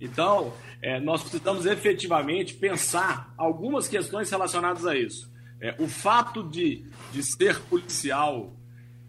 [0.00, 5.28] Então, é, nós precisamos efetivamente pensar algumas questões relacionadas a isso.
[5.60, 8.54] É, o fato de, de ser policial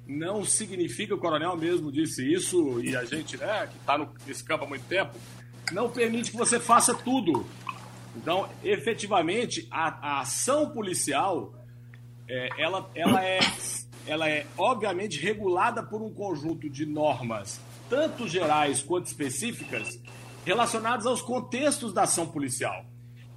[0.08, 4.66] não significa, o coronel mesmo disse isso, e a gente, né, que está nesse campo
[4.66, 5.16] há muito tempo,
[5.72, 7.46] não permite que você faça tudo.
[8.16, 11.54] Então, efetivamente, a, a ação policial,
[12.28, 13.40] é, ela, ela, é,
[14.06, 20.00] ela é obviamente regulada por um conjunto de normas, tanto gerais quanto específicas,
[20.46, 22.86] relacionadas aos contextos da ação policial.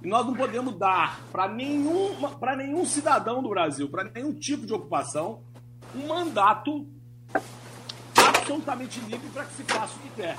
[0.01, 2.09] E nós não podemos dar para nenhum,
[2.57, 5.41] nenhum cidadão do Brasil, para nenhum tipo de ocupação,
[5.95, 6.85] um mandato
[8.15, 10.37] absolutamente livre para que se faça o que quer.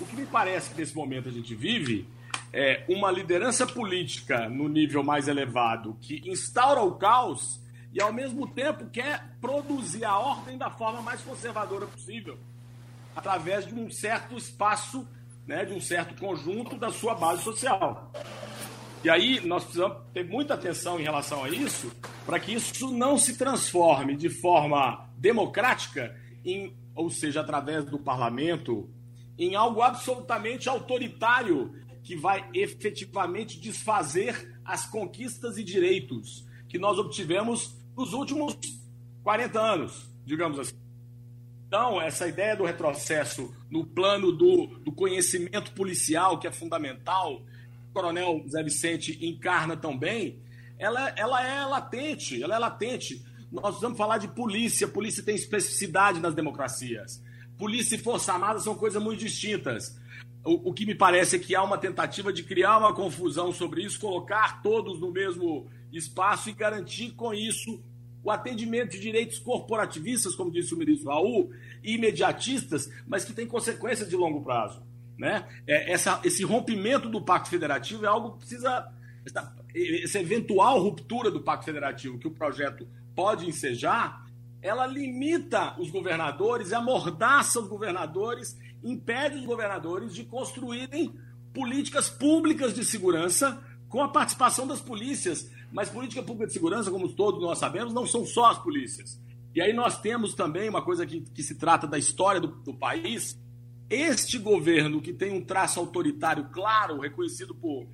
[0.00, 2.08] O que me parece que nesse momento a gente vive
[2.52, 7.60] é uma liderança política no nível mais elevado que instaura o caos
[7.92, 12.38] e ao mesmo tempo quer produzir a ordem da forma mais conservadora possível,
[13.14, 15.06] através de um certo espaço
[15.46, 18.10] né, de um certo conjunto da sua base social.
[19.02, 21.92] E aí nós precisamos ter muita atenção em relação a isso,
[22.24, 28.88] para que isso não se transforme de forma democrática, em, ou seja, através do parlamento,
[29.38, 37.76] em algo absolutamente autoritário que vai efetivamente desfazer as conquistas e direitos que nós obtivemos
[37.96, 38.56] nos últimos
[39.22, 40.74] 40 anos, digamos assim.
[41.66, 47.42] Então, essa ideia do retrocesso no plano do, do conhecimento policial, que é fundamental,
[47.90, 50.38] o Coronel Zé Vicente encarna também,
[50.78, 53.24] ela, ela é latente, ela é latente.
[53.50, 57.22] Nós precisamos falar de polícia, polícia tem especificidade nas democracias.
[57.58, 59.96] Polícia e Força Armada são coisas muito distintas.
[60.44, 63.82] O, o, que me parece é que há uma tentativa de criar uma confusão sobre
[63.82, 67.82] isso, colocar todos no mesmo espaço e garantir com isso
[68.22, 71.50] o atendimento de direitos corporativistas, como disse o ministro Raul,
[71.82, 74.82] e imediatistas, mas que tem consequências de longo prazo.
[75.16, 75.46] Né?
[75.66, 78.90] É, essa, esse rompimento do Pacto Federativo é algo que precisa.
[79.24, 84.23] Essa, essa eventual ruptura do Pacto Federativo que o projeto pode ensejar,
[84.64, 91.14] ela limita os governadores, amordaça os governadores, impede os governadores de construírem
[91.52, 95.50] políticas públicas de segurança com a participação das polícias.
[95.70, 99.20] Mas política pública de segurança, como todos nós sabemos, não são só as polícias.
[99.54, 102.72] E aí nós temos também uma coisa que, que se trata da história do, do
[102.72, 103.38] país.
[103.90, 107.86] Este governo que tem um traço autoritário claro, reconhecido por,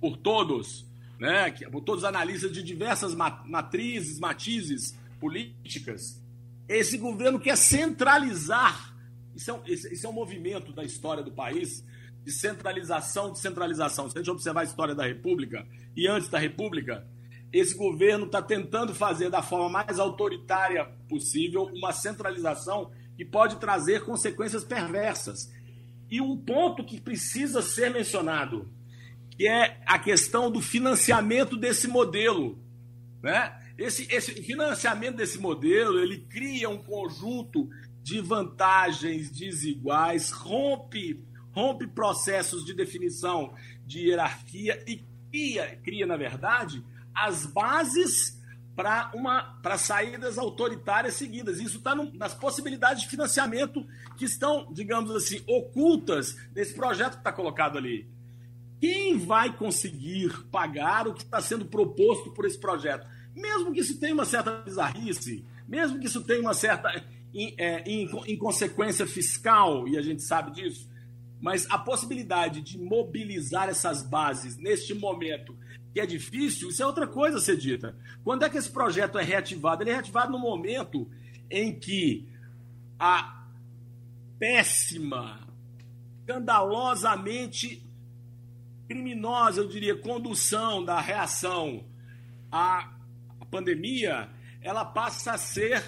[0.00, 0.84] por todos,
[1.20, 6.22] né, por todos os analistas de diversas matrizes, matizes políticas,
[6.68, 8.94] esse governo quer centralizar.
[9.34, 11.84] Isso é, um, é um movimento da história do país
[12.24, 14.10] de centralização, de centralização.
[14.10, 17.06] Se a gente observar a história da República e antes da República,
[17.52, 24.04] esse governo está tentando fazer da forma mais autoritária possível uma centralização que pode trazer
[24.04, 25.52] consequências perversas.
[26.10, 28.68] E um ponto que precisa ser mencionado,
[29.30, 32.58] que é a questão do financiamento desse modelo.
[33.22, 33.52] Né?
[33.78, 37.68] Esse, esse financiamento desse modelo, ele cria um conjunto
[38.02, 46.82] de vantagens desiguais, rompe, rompe processos de definição de hierarquia e cria, cria na verdade,
[47.14, 48.40] as bases
[48.76, 51.58] para uma para saídas autoritárias seguidas.
[51.58, 53.86] Isso está nas possibilidades de financiamento
[54.16, 58.06] que estão, digamos assim, ocultas nesse projeto que está colocado ali.
[58.78, 63.06] Quem vai conseguir pagar o que está sendo proposto por esse projeto?
[63.36, 67.04] Mesmo que isso tenha uma certa bizarrice, mesmo que isso tenha uma certa
[67.58, 67.84] é,
[68.26, 70.88] inconsequência fiscal, e a gente sabe disso,
[71.38, 75.56] mas a possibilidade de mobilizar essas bases neste momento
[75.92, 77.96] que é difícil, isso é outra coisa a ser dita.
[78.24, 79.82] Quando é que esse projeto é reativado?
[79.82, 81.10] Ele é reativado no momento
[81.50, 82.26] em que
[82.98, 83.46] a
[84.38, 85.40] péssima,
[86.20, 87.82] escandalosamente
[88.88, 91.84] criminosa, eu diria, condução da reação
[92.50, 92.95] à
[93.44, 94.28] pandemia,
[94.62, 95.82] ela passa a ser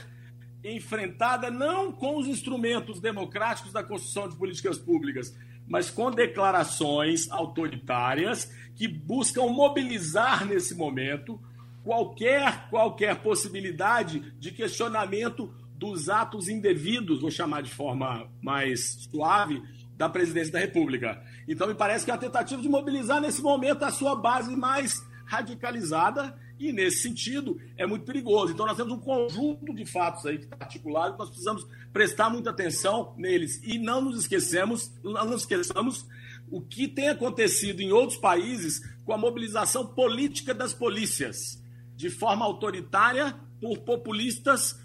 [0.62, 5.34] enfrentada não com os instrumentos democráticos da construção de políticas públicas,
[5.66, 11.40] mas com declarações autoritárias que buscam mobilizar nesse momento
[11.84, 19.62] qualquer qualquer possibilidade de questionamento dos atos indevidos, vou chamar de forma mais suave,
[19.98, 21.20] da presidência da República.
[21.46, 25.04] Então me parece que é a tentativa de mobilizar nesse momento a sua base mais
[25.26, 28.52] radicalizada e, nesse sentido, é muito perigoso.
[28.52, 32.50] Então, nós temos um conjunto de fatos aí que está articulado, nós precisamos prestar muita
[32.50, 33.60] atenção neles.
[33.62, 36.06] E não nos esquecemos, não nos esqueçamos
[36.50, 41.62] o que tem acontecido em outros países com a mobilização política das polícias,
[41.94, 44.78] de forma autoritária, por populistas,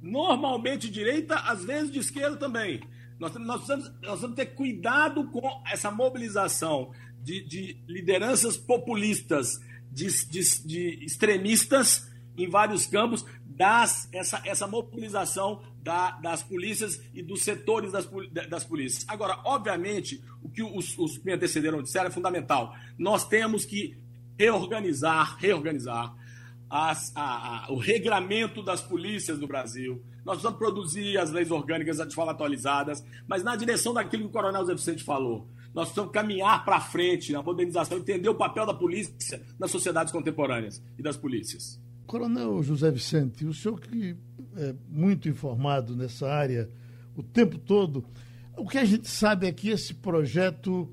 [0.00, 2.80] normalmente de direita, às vezes de esquerda também.
[3.18, 9.58] Nós, nós, precisamos, nós precisamos ter cuidado com essa mobilização de, de lideranças populistas
[9.90, 17.22] de, de, de extremistas em vários campos, das, essa, essa mobilização da, das polícias e
[17.22, 18.08] dos setores das,
[18.48, 19.04] das polícias.
[19.08, 22.72] Agora, obviamente, o que os, os que me antecederam disseram é fundamental.
[22.96, 23.98] Nós temos que
[24.38, 26.14] reorganizar, reorganizar
[26.70, 30.00] as, a, a, o regramento das polícias no Brasil.
[30.24, 34.32] Nós precisamos produzir as leis orgânicas de forma atualizadas, mas na direção daquilo que o
[34.32, 35.48] Coronel Zé Vicente falou.
[35.74, 40.82] Nós precisamos caminhar para frente na modernização, entender o papel da polícia nas sociedades contemporâneas
[40.98, 41.80] e das polícias.
[42.06, 44.16] Coronel José Vicente, o senhor que
[44.56, 46.70] é muito informado nessa área
[47.14, 48.04] o tempo todo,
[48.56, 50.88] o que a gente sabe é que esse projeto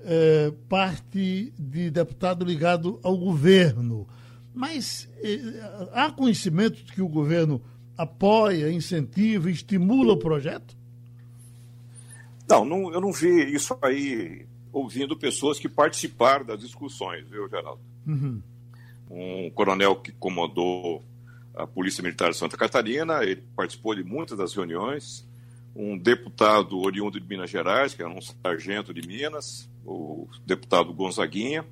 [0.00, 4.06] é, parte de deputado ligado ao governo.
[4.54, 5.38] Mas é,
[5.92, 7.62] há conhecimento de que o governo
[7.96, 10.75] apoia, incentiva, estimula o projeto?
[12.48, 17.80] Não, não, eu não vi isso aí ouvindo pessoas que participaram das discussões, viu, Geraldo?
[18.06, 18.42] Uhum.
[19.10, 21.02] Um coronel que comandou
[21.54, 25.26] a Polícia Militar de Santa Catarina, ele participou de muitas das reuniões.
[25.74, 31.62] Um deputado oriundo de Minas Gerais, que era um sargento de Minas, o deputado Gonzaguinha,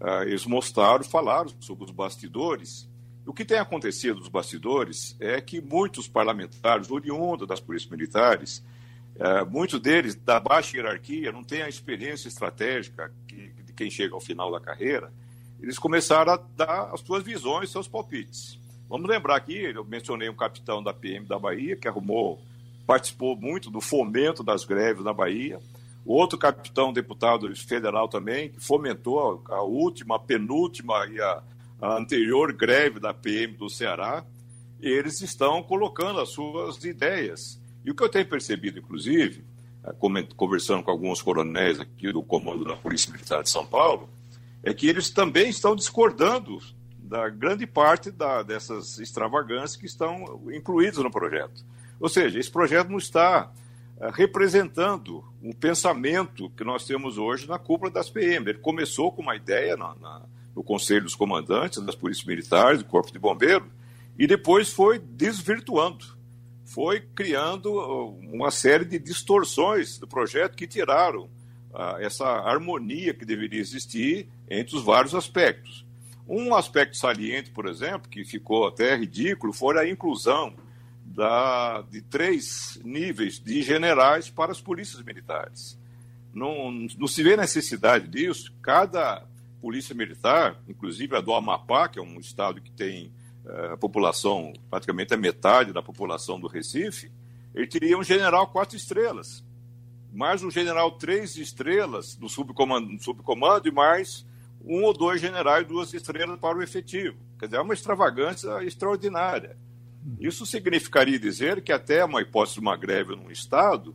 [0.00, 2.88] uh, eles mostraram, falaram sobre os bastidores.
[3.26, 8.64] O que tem acontecido nos bastidores é que muitos parlamentares, oriundos das polícias militares,
[9.18, 14.14] uh, muitos deles da baixa hierarquia, não têm a experiência estratégica que, de quem chega
[14.14, 15.12] ao final da carreira,
[15.60, 18.58] eles começaram a dar as suas visões, seus palpites.
[18.88, 22.40] Vamos lembrar aqui, eu mencionei um capitão da PM da Bahia, que arrumou,
[22.86, 25.60] participou muito do fomento das greves na Bahia.
[26.06, 31.42] Outro capitão deputado federal também, que fomentou a, última, a penúltima e a,
[31.82, 34.24] a anterior greve da PM do Ceará.
[34.80, 37.57] Eles estão colocando as suas ideias.
[37.88, 39.42] E o que eu tenho percebido, inclusive,
[39.82, 39.94] eh,
[40.36, 44.10] conversando com alguns coronéis aqui do comando da Polícia Militar de São Paulo,
[44.62, 46.58] é que eles também estão discordando
[46.98, 51.64] da grande parte da, dessas extravagâncias que estão incluídas no projeto.
[51.98, 53.50] Ou seja, esse projeto não está
[53.96, 58.50] uh, representando o pensamento que nós temos hoje na cúpula das PM.
[58.50, 60.22] Ele começou com uma ideia na, na,
[60.54, 63.64] no Conselho dos Comandantes das Polícias Militares, do Corpo de Bombeiro,
[64.18, 66.17] e depois foi desvirtuando,
[66.68, 67.72] foi criando
[68.30, 71.22] uma série de distorções do projeto que tiraram
[71.72, 75.86] uh, essa harmonia que deveria existir entre os vários aspectos.
[76.28, 80.54] Um aspecto saliente, por exemplo, que ficou até ridículo, foi a inclusão
[81.02, 85.78] da, de três níveis de generais para as polícias militares.
[86.34, 88.52] Não, não se vê necessidade disso.
[88.60, 89.24] Cada
[89.62, 93.10] polícia militar, inclusive a do Amapá, que é um estado que tem
[93.72, 97.10] a população, praticamente a metade da população do Recife,
[97.54, 99.42] ele teria um general quatro estrelas,
[100.12, 104.26] mais um general três estrelas no subcomando, subcomando e mais
[104.64, 107.16] um ou dois generais, duas estrelas para o efetivo.
[107.38, 109.56] Quer dizer, é uma extravagância extraordinária.
[110.18, 113.94] Isso significaria dizer que até uma hipótese de uma greve num Estado,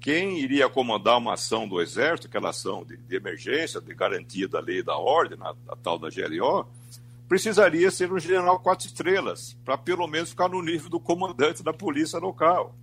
[0.00, 4.60] quem iria comandar uma ação do Exército, aquela ação de, de emergência, de garantia da
[4.60, 6.66] lei e da ordem, a, a tal da GLO,
[7.28, 11.72] precisaria ser um general quatro estrelas, para pelo menos ficar no nível do comandante da
[11.72, 12.74] polícia local.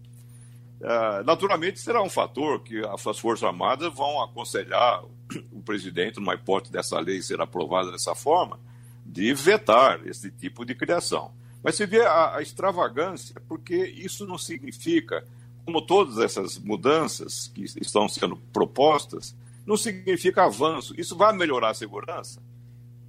[0.80, 5.04] Uh, naturalmente, será um fator que as Forças Armadas vão aconselhar
[5.52, 8.60] o presidente, numa hipótese dessa lei ser aprovada dessa forma,
[9.04, 11.34] de vetar esse tipo de criação.
[11.64, 15.26] Mas se vê a, a extravagância, porque isso não significa,
[15.66, 19.36] como todas essas mudanças que estão sendo propostas,
[19.66, 20.94] não significa avanço.
[20.96, 22.40] Isso vai melhorar a segurança?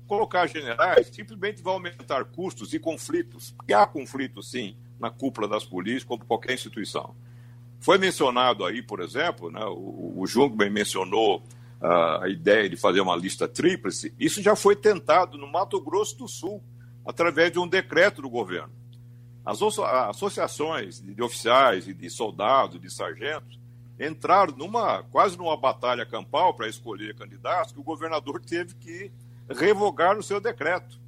[0.07, 5.65] Colocar generais simplesmente vai aumentar custos e conflitos, porque há conflitos, sim, na cúpula das
[5.65, 7.15] polícias, como qualquer instituição.
[7.81, 11.39] Foi mencionado aí, por exemplo, né, o, o Jungmann mencionou
[11.81, 14.15] uh, a ideia de fazer uma lista tríplice.
[14.19, 16.63] Isso já foi tentado no Mato Grosso do Sul,
[17.05, 18.73] através de um decreto do governo.
[19.45, 23.61] As associações de oficiais e de soldados, de sargentos,
[23.99, 29.13] entraram numa quase numa batalha campal para escolher candidatos que o governador teve que
[29.49, 30.99] revogar o seu decreto.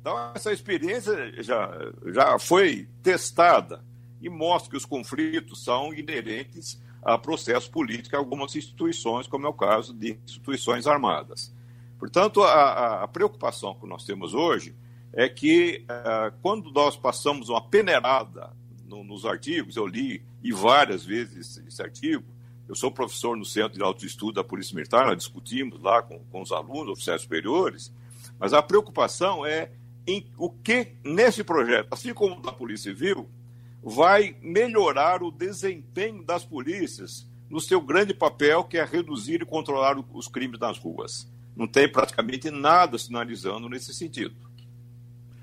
[0.00, 1.70] Então, essa experiência já,
[2.06, 3.84] já foi testada
[4.20, 9.48] e mostra que os conflitos são inerentes a processo político em algumas instituições, como é
[9.48, 11.52] o caso de instituições armadas.
[11.98, 14.74] Portanto, a, a preocupação que nós temos hoje
[15.12, 18.50] é que uh, quando nós passamos uma peneirada
[18.86, 22.24] no, nos artigos, eu li e várias vezes esse artigo,
[22.68, 26.42] eu sou professor no Centro de Autoestudo da Polícia Militar, nós discutimos lá com, com
[26.42, 27.92] os alunos, oficiais superiores,
[28.38, 29.70] mas a preocupação é
[30.06, 33.28] em o que nesse projeto, assim como da Polícia Civil,
[33.82, 39.96] vai melhorar o desempenho das polícias no seu grande papel, que é reduzir e controlar
[40.12, 41.30] os crimes nas ruas.
[41.54, 44.34] Não tem praticamente nada sinalizando nesse sentido.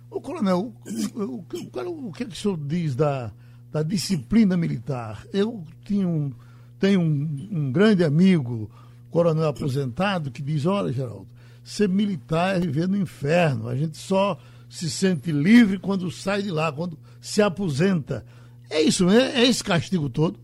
[0.10, 0.74] O coronel,
[1.14, 3.32] o, o, o, o que, é que o senhor diz da,
[3.72, 5.24] da disciplina militar?
[5.32, 6.34] Eu tinha um,
[6.80, 8.72] tenho um, um grande amigo,
[9.12, 11.28] coronel aposentado, que diz: olha, Geraldo,
[11.64, 13.68] ser militar é viver no inferno.
[13.68, 14.38] A gente só
[14.70, 18.26] se sente livre quando sai de lá, quando se aposenta.
[18.70, 19.34] É isso, né?
[19.36, 20.40] É esse castigo todo?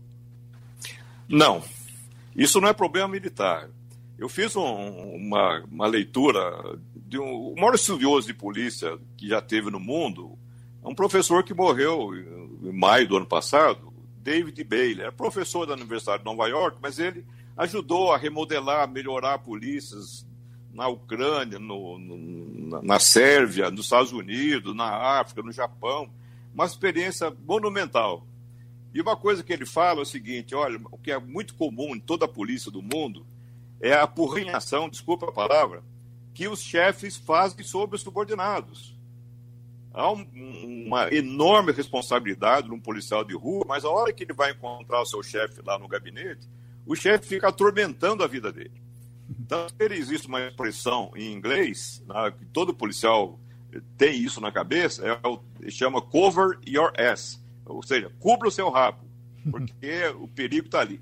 [1.28, 1.62] Não.
[2.34, 3.68] Isso não é problema militar.
[4.18, 9.40] Eu fiz um, uma, uma, leitura de um, o maior estudioso de polícia que já
[9.40, 10.38] teve no mundo,
[10.82, 13.92] um professor que morreu em maio do ano passado,
[14.26, 15.02] David Bailey.
[15.02, 17.24] Era professor da Universidade de Nova York, mas ele
[17.56, 20.26] ajudou a remodelar, melhorar polícias
[20.72, 26.10] na Ucrânia, no, no, na Sérvia, nos Estados Unidos, na África, no Japão
[26.56, 28.26] uma experiência monumental.
[28.94, 31.94] E uma coisa que ele fala é o seguinte: olha, o que é muito comum
[31.94, 33.26] em toda a polícia do mundo
[33.78, 35.84] é a apurrinhação, desculpa a palavra,
[36.32, 38.95] que os chefes fazem sobre os subordinados.
[39.96, 44.50] Há um, uma enorme responsabilidade num policial de rua, mas a hora que ele vai
[44.50, 46.46] encontrar o seu chefe lá no gabinete,
[46.84, 48.82] o chefe fica atormentando a vida dele.
[49.40, 53.40] Então, existe uma expressão em inglês, né, que todo policial
[53.96, 55.40] tem isso na cabeça, é o,
[55.70, 59.04] chama cover your ass, ou seja, cubra o seu rabo,
[59.50, 61.00] porque o perigo está ali.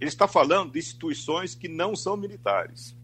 [0.00, 2.95] Ele está falando de instituições que não são militares.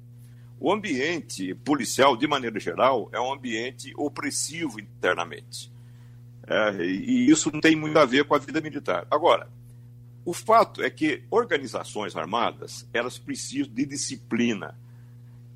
[0.65, 5.73] O ambiente policial, de maneira geral, é um ambiente opressivo internamente.
[6.47, 9.05] É, e isso não tem muito a ver com a vida militar.
[9.11, 9.51] Agora,
[10.25, 14.79] o fato é que organizações armadas, elas precisam de disciplina,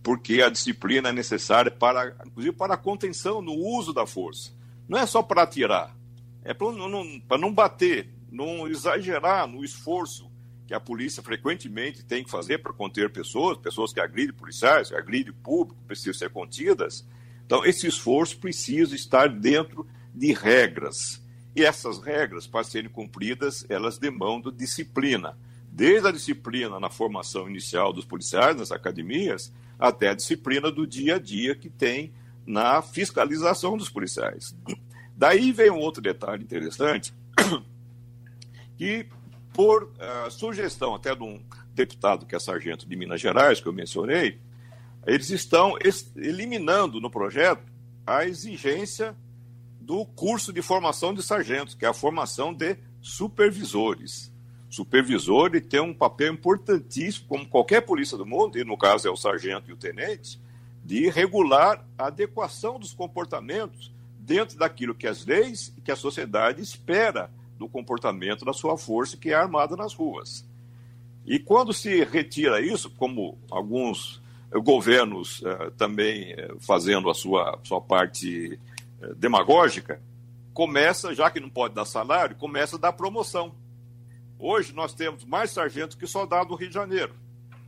[0.02, 4.50] porque a disciplina é necessária para, inclusive, para a contenção no uso da força.
[4.88, 5.96] Não é só para atirar,
[6.42, 10.25] é para não, para não bater, não exagerar no esforço
[10.66, 14.96] que a polícia frequentemente tem que fazer para conter pessoas, pessoas que agridem policiais, que
[14.96, 17.06] agridem público, precisam ser contidas.
[17.44, 21.22] Então, esse esforço precisa estar dentro de regras.
[21.54, 25.38] E essas regras, para serem cumpridas, elas demandam disciplina.
[25.70, 31.16] Desde a disciplina na formação inicial dos policiais, nas academias, até a disciplina do dia
[31.16, 32.12] a dia que tem
[32.44, 34.56] na fiscalização dos policiais.
[35.16, 37.14] Daí vem um outro detalhe interessante,
[38.76, 39.06] que
[39.56, 41.42] por uh, sugestão até de um
[41.72, 44.38] deputado que é sargento de Minas Gerais, que eu mencionei,
[45.06, 45.78] eles estão
[46.14, 47.62] eliminando no projeto
[48.06, 49.16] a exigência
[49.80, 54.30] do curso de formação de sargentos, que é a formação de supervisores.
[54.68, 59.10] Supervisor ele tem um papel importantíssimo, como qualquer polícia do mundo, e no caso é
[59.10, 60.38] o sargento e o tenente,
[60.84, 66.60] de regular a adequação dos comportamentos dentro daquilo que as leis e que a sociedade
[66.60, 70.44] espera do comportamento da sua força que é armada nas ruas.
[71.26, 74.22] E quando se retira isso, como alguns
[74.62, 78.58] governos eh, também eh, fazendo a sua, sua parte
[79.00, 80.00] eh, demagógica,
[80.54, 83.54] começa, já que não pode dar salário, começa a dar promoção.
[84.38, 87.14] Hoje nós temos mais sargentos que soldados do Rio de Janeiro.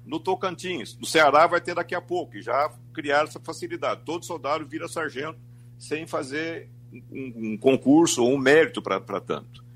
[0.06, 4.02] No Tocantins, no Ceará vai ter daqui a pouco, e já criaram essa facilidade.
[4.04, 5.38] Todo soldado vira sargento
[5.78, 6.68] sem fazer
[7.10, 9.67] um, um concurso ou um mérito para tanto.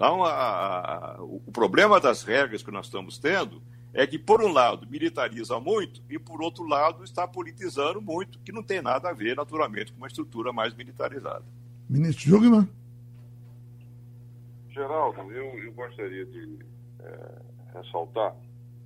[0.00, 3.60] Então, a, a, o problema das regras que nós estamos tendo
[3.92, 8.50] é que, por um lado, militariza muito e, por outro lado, está politizando muito, que
[8.50, 11.44] não tem nada a ver, naturalmente, com uma estrutura mais militarizada.
[11.86, 12.66] Ministro Jugman?
[14.70, 16.60] Geraldo, eu, eu gostaria de
[17.00, 17.42] é,
[17.74, 18.34] ressaltar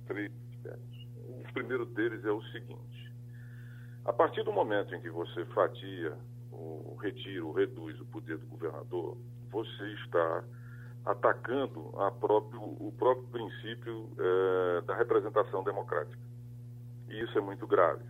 [0.07, 1.07] três aspectos.
[1.29, 3.13] O primeiro deles é o seguinte:
[4.03, 6.17] a partir do momento em que você fatia,
[6.51, 9.17] o retira, reduz o poder do governador,
[9.49, 10.43] você está
[11.05, 16.19] atacando próprio, o próprio princípio é, da representação democrática.
[17.07, 18.03] E isso é muito grave.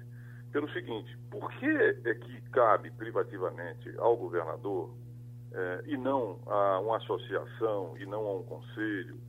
[0.51, 4.95] Pelo seguinte, por que é que cabe privativamente ao governador
[5.51, 9.19] é, e não a uma associação, e não a um conselho,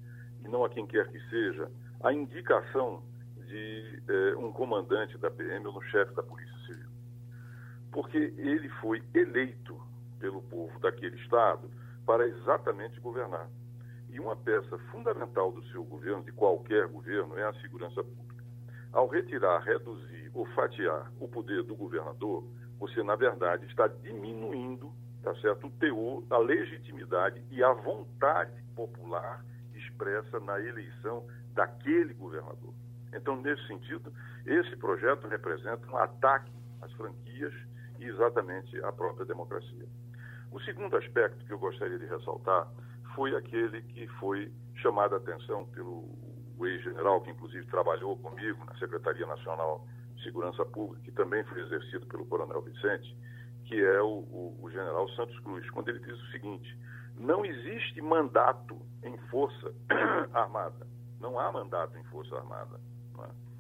[0.45, 1.69] e não a quem quer que seja,
[2.05, 3.03] a indicação
[3.49, 6.91] de é, um comandante da PM ou no chefe da Polícia Civil?
[7.91, 9.77] Porque ele foi eleito
[10.21, 11.69] pelo povo daquele Estado
[12.07, 13.51] para exatamente governar.
[14.09, 18.45] E uma peça fundamental do seu governo, de qualquer governo, é a segurança pública.
[18.93, 22.49] Ao retirar, reduzir ou fatiar o poder do governador,
[22.79, 24.93] você, na verdade, está diminuindo
[25.27, 29.45] tá certo, o teor, a legitimidade e a vontade popular
[29.75, 32.73] expressa na eleição daquele governador.
[33.13, 34.13] Então, nesse sentido,
[34.45, 37.53] esse projeto representa um ataque às franquias
[37.99, 39.89] e exatamente à própria democracia.
[40.51, 42.69] O segundo aspecto que eu gostaria de ressaltar
[43.15, 46.09] foi aquele que foi chamado a atenção pelo
[46.61, 52.07] ex-general, que inclusive trabalhou comigo na Secretaria Nacional de Segurança Pública, que também foi exercido
[52.07, 53.17] pelo Coronel Vicente,
[53.65, 56.79] que é o, o, o general Santos Cruz, quando ele diz o seguinte:
[57.19, 59.73] não existe mandato em força
[60.33, 60.87] armada.
[61.21, 62.79] Não há mandato em força armada.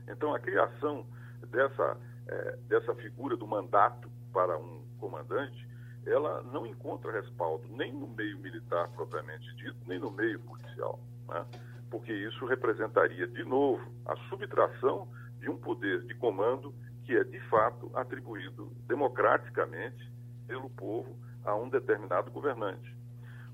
[0.06, 0.12] É?
[0.12, 1.06] Então, a criação
[1.48, 1.96] dessa,
[2.28, 5.66] é, dessa figura do mandato para um comandante
[6.06, 11.44] ela não encontra respaldo nem no meio militar propriamente dito, nem no meio policial, né?
[11.90, 17.40] porque isso representaria, de novo, a subtração de um poder de comando que é, de
[17.48, 20.12] fato, atribuído democraticamente
[20.46, 22.94] pelo povo a um determinado governante.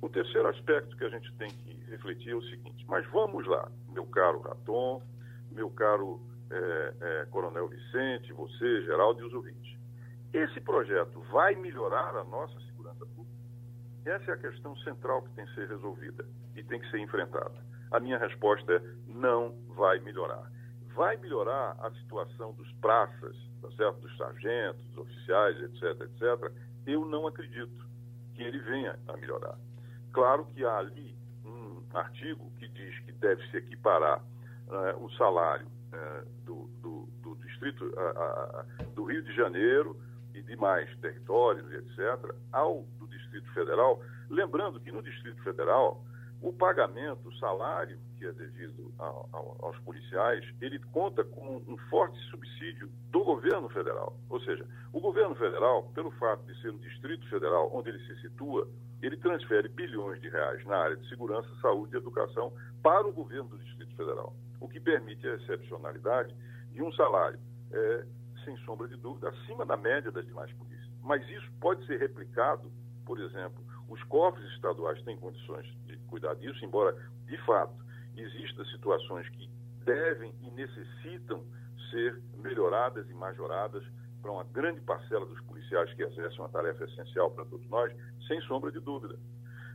[0.01, 3.71] O terceiro aspecto que a gente tem que refletir é o seguinte: mas vamos lá,
[3.91, 5.03] meu caro Raton,
[5.51, 9.77] meu caro é, é, Coronel Vicente, você, Geraldo e os ouvintes.
[10.33, 13.33] Esse projeto vai melhorar a nossa segurança pública?
[14.05, 16.27] Essa é a questão central que tem que ser resolvida
[16.57, 17.55] e tem que ser enfrentada.
[17.91, 20.51] A minha resposta é: não vai melhorar.
[20.95, 24.01] Vai melhorar a situação dos praças, tá certo?
[24.01, 26.53] dos sargentos, dos oficiais, etc., etc.
[26.87, 27.87] Eu não acredito
[28.35, 29.59] que ele venha a melhorar.
[30.13, 31.15] Claro que há ali
[31.45, 37.37] um artigo que diz que deve se equiparar uh, o salário uh, do, do, do,
[37.37, 39.97] distrito uh, do Rio de Janeiro
[40.43, 44.03] e demais territórios, etc., ao do Distrito Federal.
[44.29, 46.05] Lembrando que no Distrito Federal,
[46.41, 52.91] o pagamento, o salário que é devido aos policiais, ele conta com um forte subsídio
[53.11, 54.17] do governo federal.
[54.29, 58.21] Ou seja, o governo federal, pelo fato de ser o Distrito Federal onde ele se
[58.21, 58.69] situa,
[59.01, 63.49] ele transfere bilhões de reais na área de segurança, saúde e educação para o governo
[63.49, 66.35] do Distrito Federal, o que permite a excepcionalidade
[66.73, 67.39] de um salário,
[67.73, 68.05] é,
[68.45, 70.91] sem sombra de dúvida, acima da média das demais polícias.
[71.03, 72.71] Mas isso pode ser replicado,
[73.05, 77.75] por exemplo, os cofres estaduais têm condições de cuidar disso, embora, de fato,
[78.17, 79.51] existam situações que
[79.85, 81.45] devem e necessitam
[81.91, 83.85] ser melhoradas e majoradas
[84.23, 87.93] para uma grande parcela dos policiais que exercem uma tarefa essencial para todos nós,
[88.29, 89.19] sem sombra de dúvida.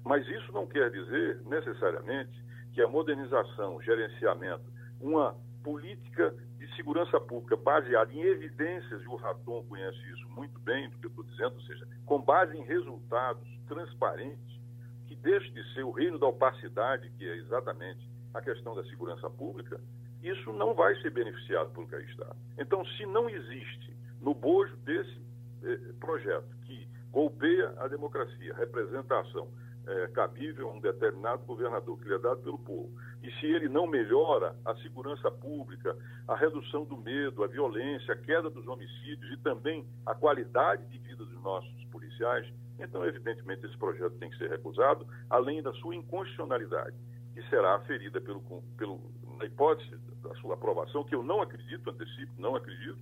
[0.04, 2.32] Mas isso não quer dizer, necessariamente,
[2.74, 4.64] que a modernização, o gerenciamento,
[5.02, 5.36] uma
[5.68, 10.98] política de segurança pública baseada em evidências, e o Raton conhece isso muito bem, do
[10.98, 14.62] que eu estou dizendo, ou seja, com base em resultados transparentes,
[15.08, 18.00] que deixe de ser o reino da opacidade, que é exatamente
[18.34, 19.82] a questão da segurança pública,
[20.24, 22.34] isso não vai ser beneficiado pelo que está.
[22.58, 25.22] Então, se não existe no bojo desse
[25.64, 29.50] eh, projeto que golpeia a democracia, representação
[29.86, 32.90] eh, cabível a um determinado governador que lhe é dado pelo povo,
[33.22, 35.98] e se ele não melhora a segurança pública,
[36.28, 40.98] a redução do medo, a violência, a queda dos homicídios e também a qualidade de
[41.00, 42.48] vida dos nossos policiais,
[42.80, 46.96] então, evidentemente, esse projeto tem que ser recusado, além da sua inconstitucionalidade
[47.34, 48.42] que será aferida pelo,
[48.78, 49.00] pelo,
[49.38, 52.98] na hipótese da sua aprovação, que eu não acredito, antecipo, não acredito,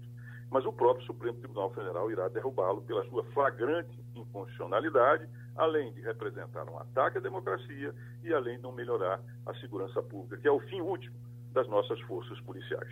[0.51, 6.69] mas o próprio Supremo Tribunal Federal irá derrubá-lo pela sua flagrante inconstitucionalidade, além de representar
[6.69, 7.93] um ataque à democracia
[8.23, 11.15] e além de não melhorar a segurança pública, que é o fim último
[11.53, 12.91] das nossas forças policiais.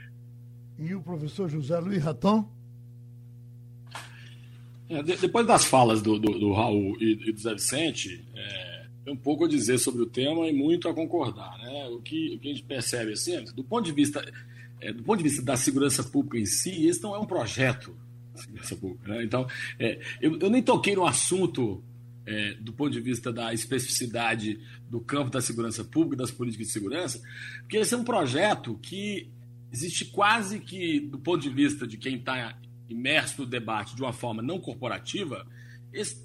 [0.79, 2.49] E o professor José Luiz Raton?
[4.89, 8.73] É, de, depois das falas do, do, do Raul e, e do Zé Vicente, é
[9.03, 11.57] tem um pouco a dizer sobre o tema e muito a concordar.
[11.57, 11.87] Né?
[11.89, 14.23] O, que, o que a gente percebe assim, do ponto de vista
[14.79, 17.95] é, do ponto de vista da segurança pública em si, esse não é um projeto
[18.33, 19.13] de segurança pública.
[19.13, 19.23] Né?
[19.23, 19.47] Então,
[19.79, 21.81] é, eu, eu, nem toquei no assunto
[22.25, 24.59] é, do ponto de vista da especificidade
[24.89, 27.21] do campo da segurança pública, das políticas de segurança,
[27.59, 29.29] porque esse é um projeto que
[29.71, 32.57] existe quase que, do ponto de vista de quem está
[32.89, 35.47] imerso no debate de uma forma não corporativa,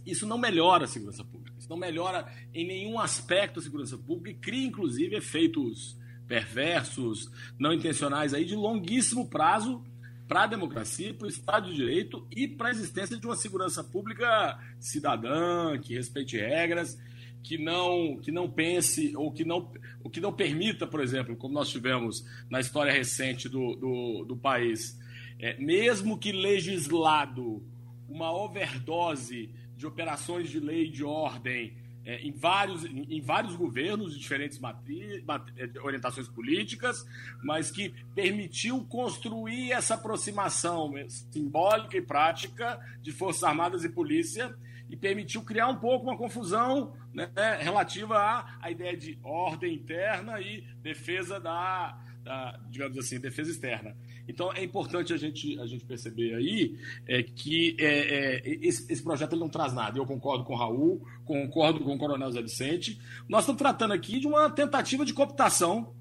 [0.07, 4.35] isso não melhora a segurança pública não melhora em nenhum aspecto a segurança pública e
[4.35, 5.97] cria, inclusive, efeitos
[6.27, 9.83] perversos, não intencionais aí de longuíssimo prazo
[10.29, 13.83] para a democracia, para o Estado de Direito e para a existência de uma segurança
[13.83, 16.99] pública cidadã, que respeite regras,
[17.43, 19.73] que não, que não pense ou que não,
[20.05, 24.37] o que não permita, por exemplo, como nós tivemos na história recente do, do, do
[24.37, 24.99] país,
[25.39, 27.63] é, mesmo que legislado
[28.07, 31.75] uma overdose de operações de lei e de ordem
[32.09, 35.23] é, em, vários, em, vários governos de diferentes matri,
[35.59, 37.07] é, orientações políticas,
[37.43, 40.95] mas que permitiu construir essa aproximação
[41.31, 44.57] simbólica e prática de Forças Armadas e Polícia
[44.89, 47.31] e permitiu criar um pouco uma confusão né,
[47.61, 51.95] relativa à, à ideia de ordem interna e defesa da,
[52.25, 53.95] da, digamos assim, defesa externa.
[54.29, 59.03] Então é importante a gente, a gente perceber aí é, que é, é, esse, esse,
[59.03, 59.99] projeto ele não traz nada.
[59.99, 63.01] Eu concordo com o Raul, concordo com o Coronel Zé Vicente.
[63.27, 65.95] Nós estamos tratando aqui de uma tentativa de cooptação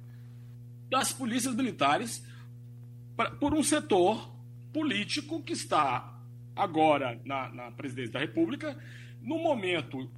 [0.89, 2.23] das polícias militares
[3.15, 4.29] pra, por um setor
[4.73, 6.13] político que está
[6.55, 8.77] agora na, na presidência da República,
[9.21, 10.09] num momento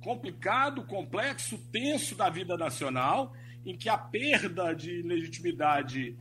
[0.00, 3.34] complicado, complexo, tenso da vida nacional,
[3.66, 6.16] em que a perda de legitimidade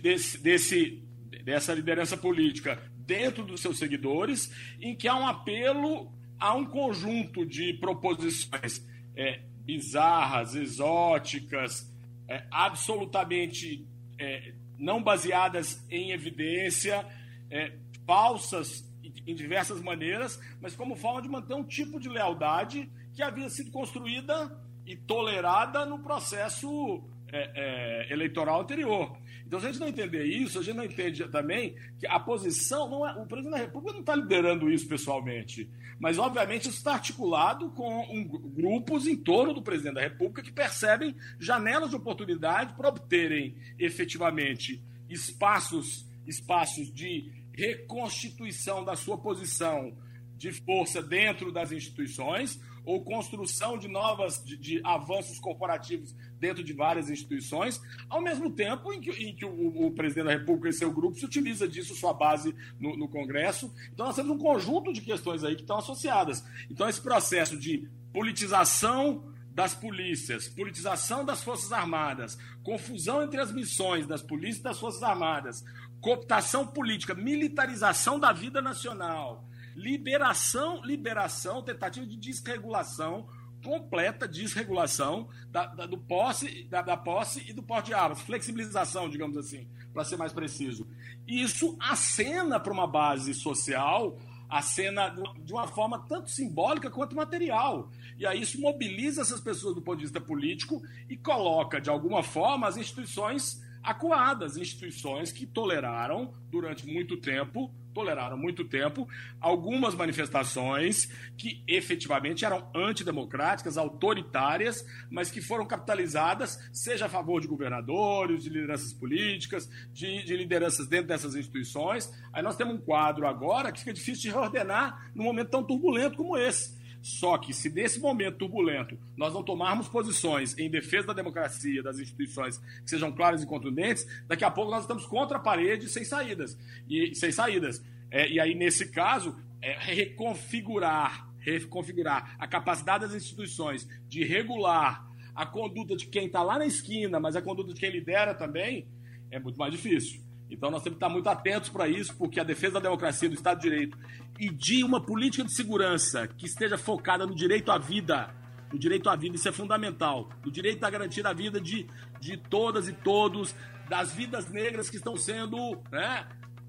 [0.00, 1.02] desse, desse,
[1.44, 7.44] dessa liderança política dentro dos seus seguidores, em que há um apelo a um conjunto
[7.44, 11.90] de proposições é, bizarras, exóticas,
[12.28, 13.86] é, absolutamente
[14.18, 17.06] é, não baseadas em evidência,
[17.50, 17.72] é,
[18.06, 18.84] falsas
[19.26, 23.70] em diversas maneiras, mas como forma de manter um tipo de lealdade que havia sido
[23.70, 27.02] construída e tolerada no processo
[27.36, 29.18] é, é, eleitoral anterior.
[29.44, 32.88] Então, se a gente não entender isso, a gente não entende também que a posição,
[32.88, 35.68] não é, o presidente da República não está liderando isso pessoalmente,
[35.98, 40.52] mas obviamente isso está articulado com um, grupos em torno do presidente da República que
[40.52, 49.92] percebem janelas de oportunidade para obterem efetivamente espaços, espaços de reconstituição da sua posição
[50.36, 56.72] de força dentro das instituições ou construção de novas de, de, avanços corporativos dentro de
[56.72, 60.72] várias instituições, ao mesmo tempo em que, em que o, o, presidente da República e
[60.72, 63.72] seu grupo se utiliza disso, sua base no, no Congresso.
[63.92, 66.44] Então nós temos um conjunto de questões aí que estão associadas.
[66.70, 74.06] Então esse processo de politização das polícias, politização das Forças Armadas, confusão entre as missões
[74.06, 75.64] das polícias e das Forças Armadas,
[76.00, 83.28] cooptação política, militarização da vida nacional, liberação, liberação, tentativa de desregulação,
[83.64, 89.08] completa desregulação da, da, do posse, da, da, posse e do porte de armas, flexibilização,
[89.08, 90.86] digamos assim, para ser mais preciso.
[91.26, 94.18] Isso acena para uma base social,
[94.48, 95.08] acena
[95.42, 97.90] de uma forma tanto simbólica quanto material.
[98.18, 102.22] E aí isso mobiliza essas pessoas do ponto de vista político e coloca, de alguma
[102.22, 109.08] forma, as instituições acuadas, instituições que toleraram durante muito tempo toleraram muito tempo
[109.40, 111.06] algumas manifestações
[111.38, 118.50] que efetivamente eram antidemocráticas, autoritárias, mas que foram capitalizadas, seja a favor de governadores, de
[118.50, 122.12] lideranças políticas, de, de lideranças dentro dessas instituições.
[122.32, 126.16] Aí nós temos um quadro agora que fica difícil de reordenar num momento tão turbulento
[126.16, 126.83] como esse.
[127.04, 131.98] Só que se nesse momento turbulento nós não tomarmos posições em defesa da democracia, das
[131.98, 136.02] instituições que sejam claras e contundentes, daqui a pouco nós estamos contra a parede sem
[136.02, 136.58] saídas.
[136.88, 137.84] E sem saídas.
[138.10, 145.44] É, e aí, nesse caso, é reconfigurar, reconfigurar a capacidade das instituições de regular a
[145.44, 148.86] conduta de quem está lá na esquina, mas a conduta de quem lidera também,
[149.30, 150.23] é muito mais difícil.
[150.54, 153.34] Então nós temos que estar muito atentos para isso, porque a defesa da democracia, do
[153.34, 153.98] Estado de Direito
[154.38, 158.32] e de uma política de segurança que esteja focada no direito à vida,
[158.72, 161.86] no direito à vida, isso é fundamental, no direito à garantia da vida de,
[162.20, 163.54] de todas e todos,
[163.88, 165.56] das vidas negras que estão sendo,
[165.90, 166.26] né,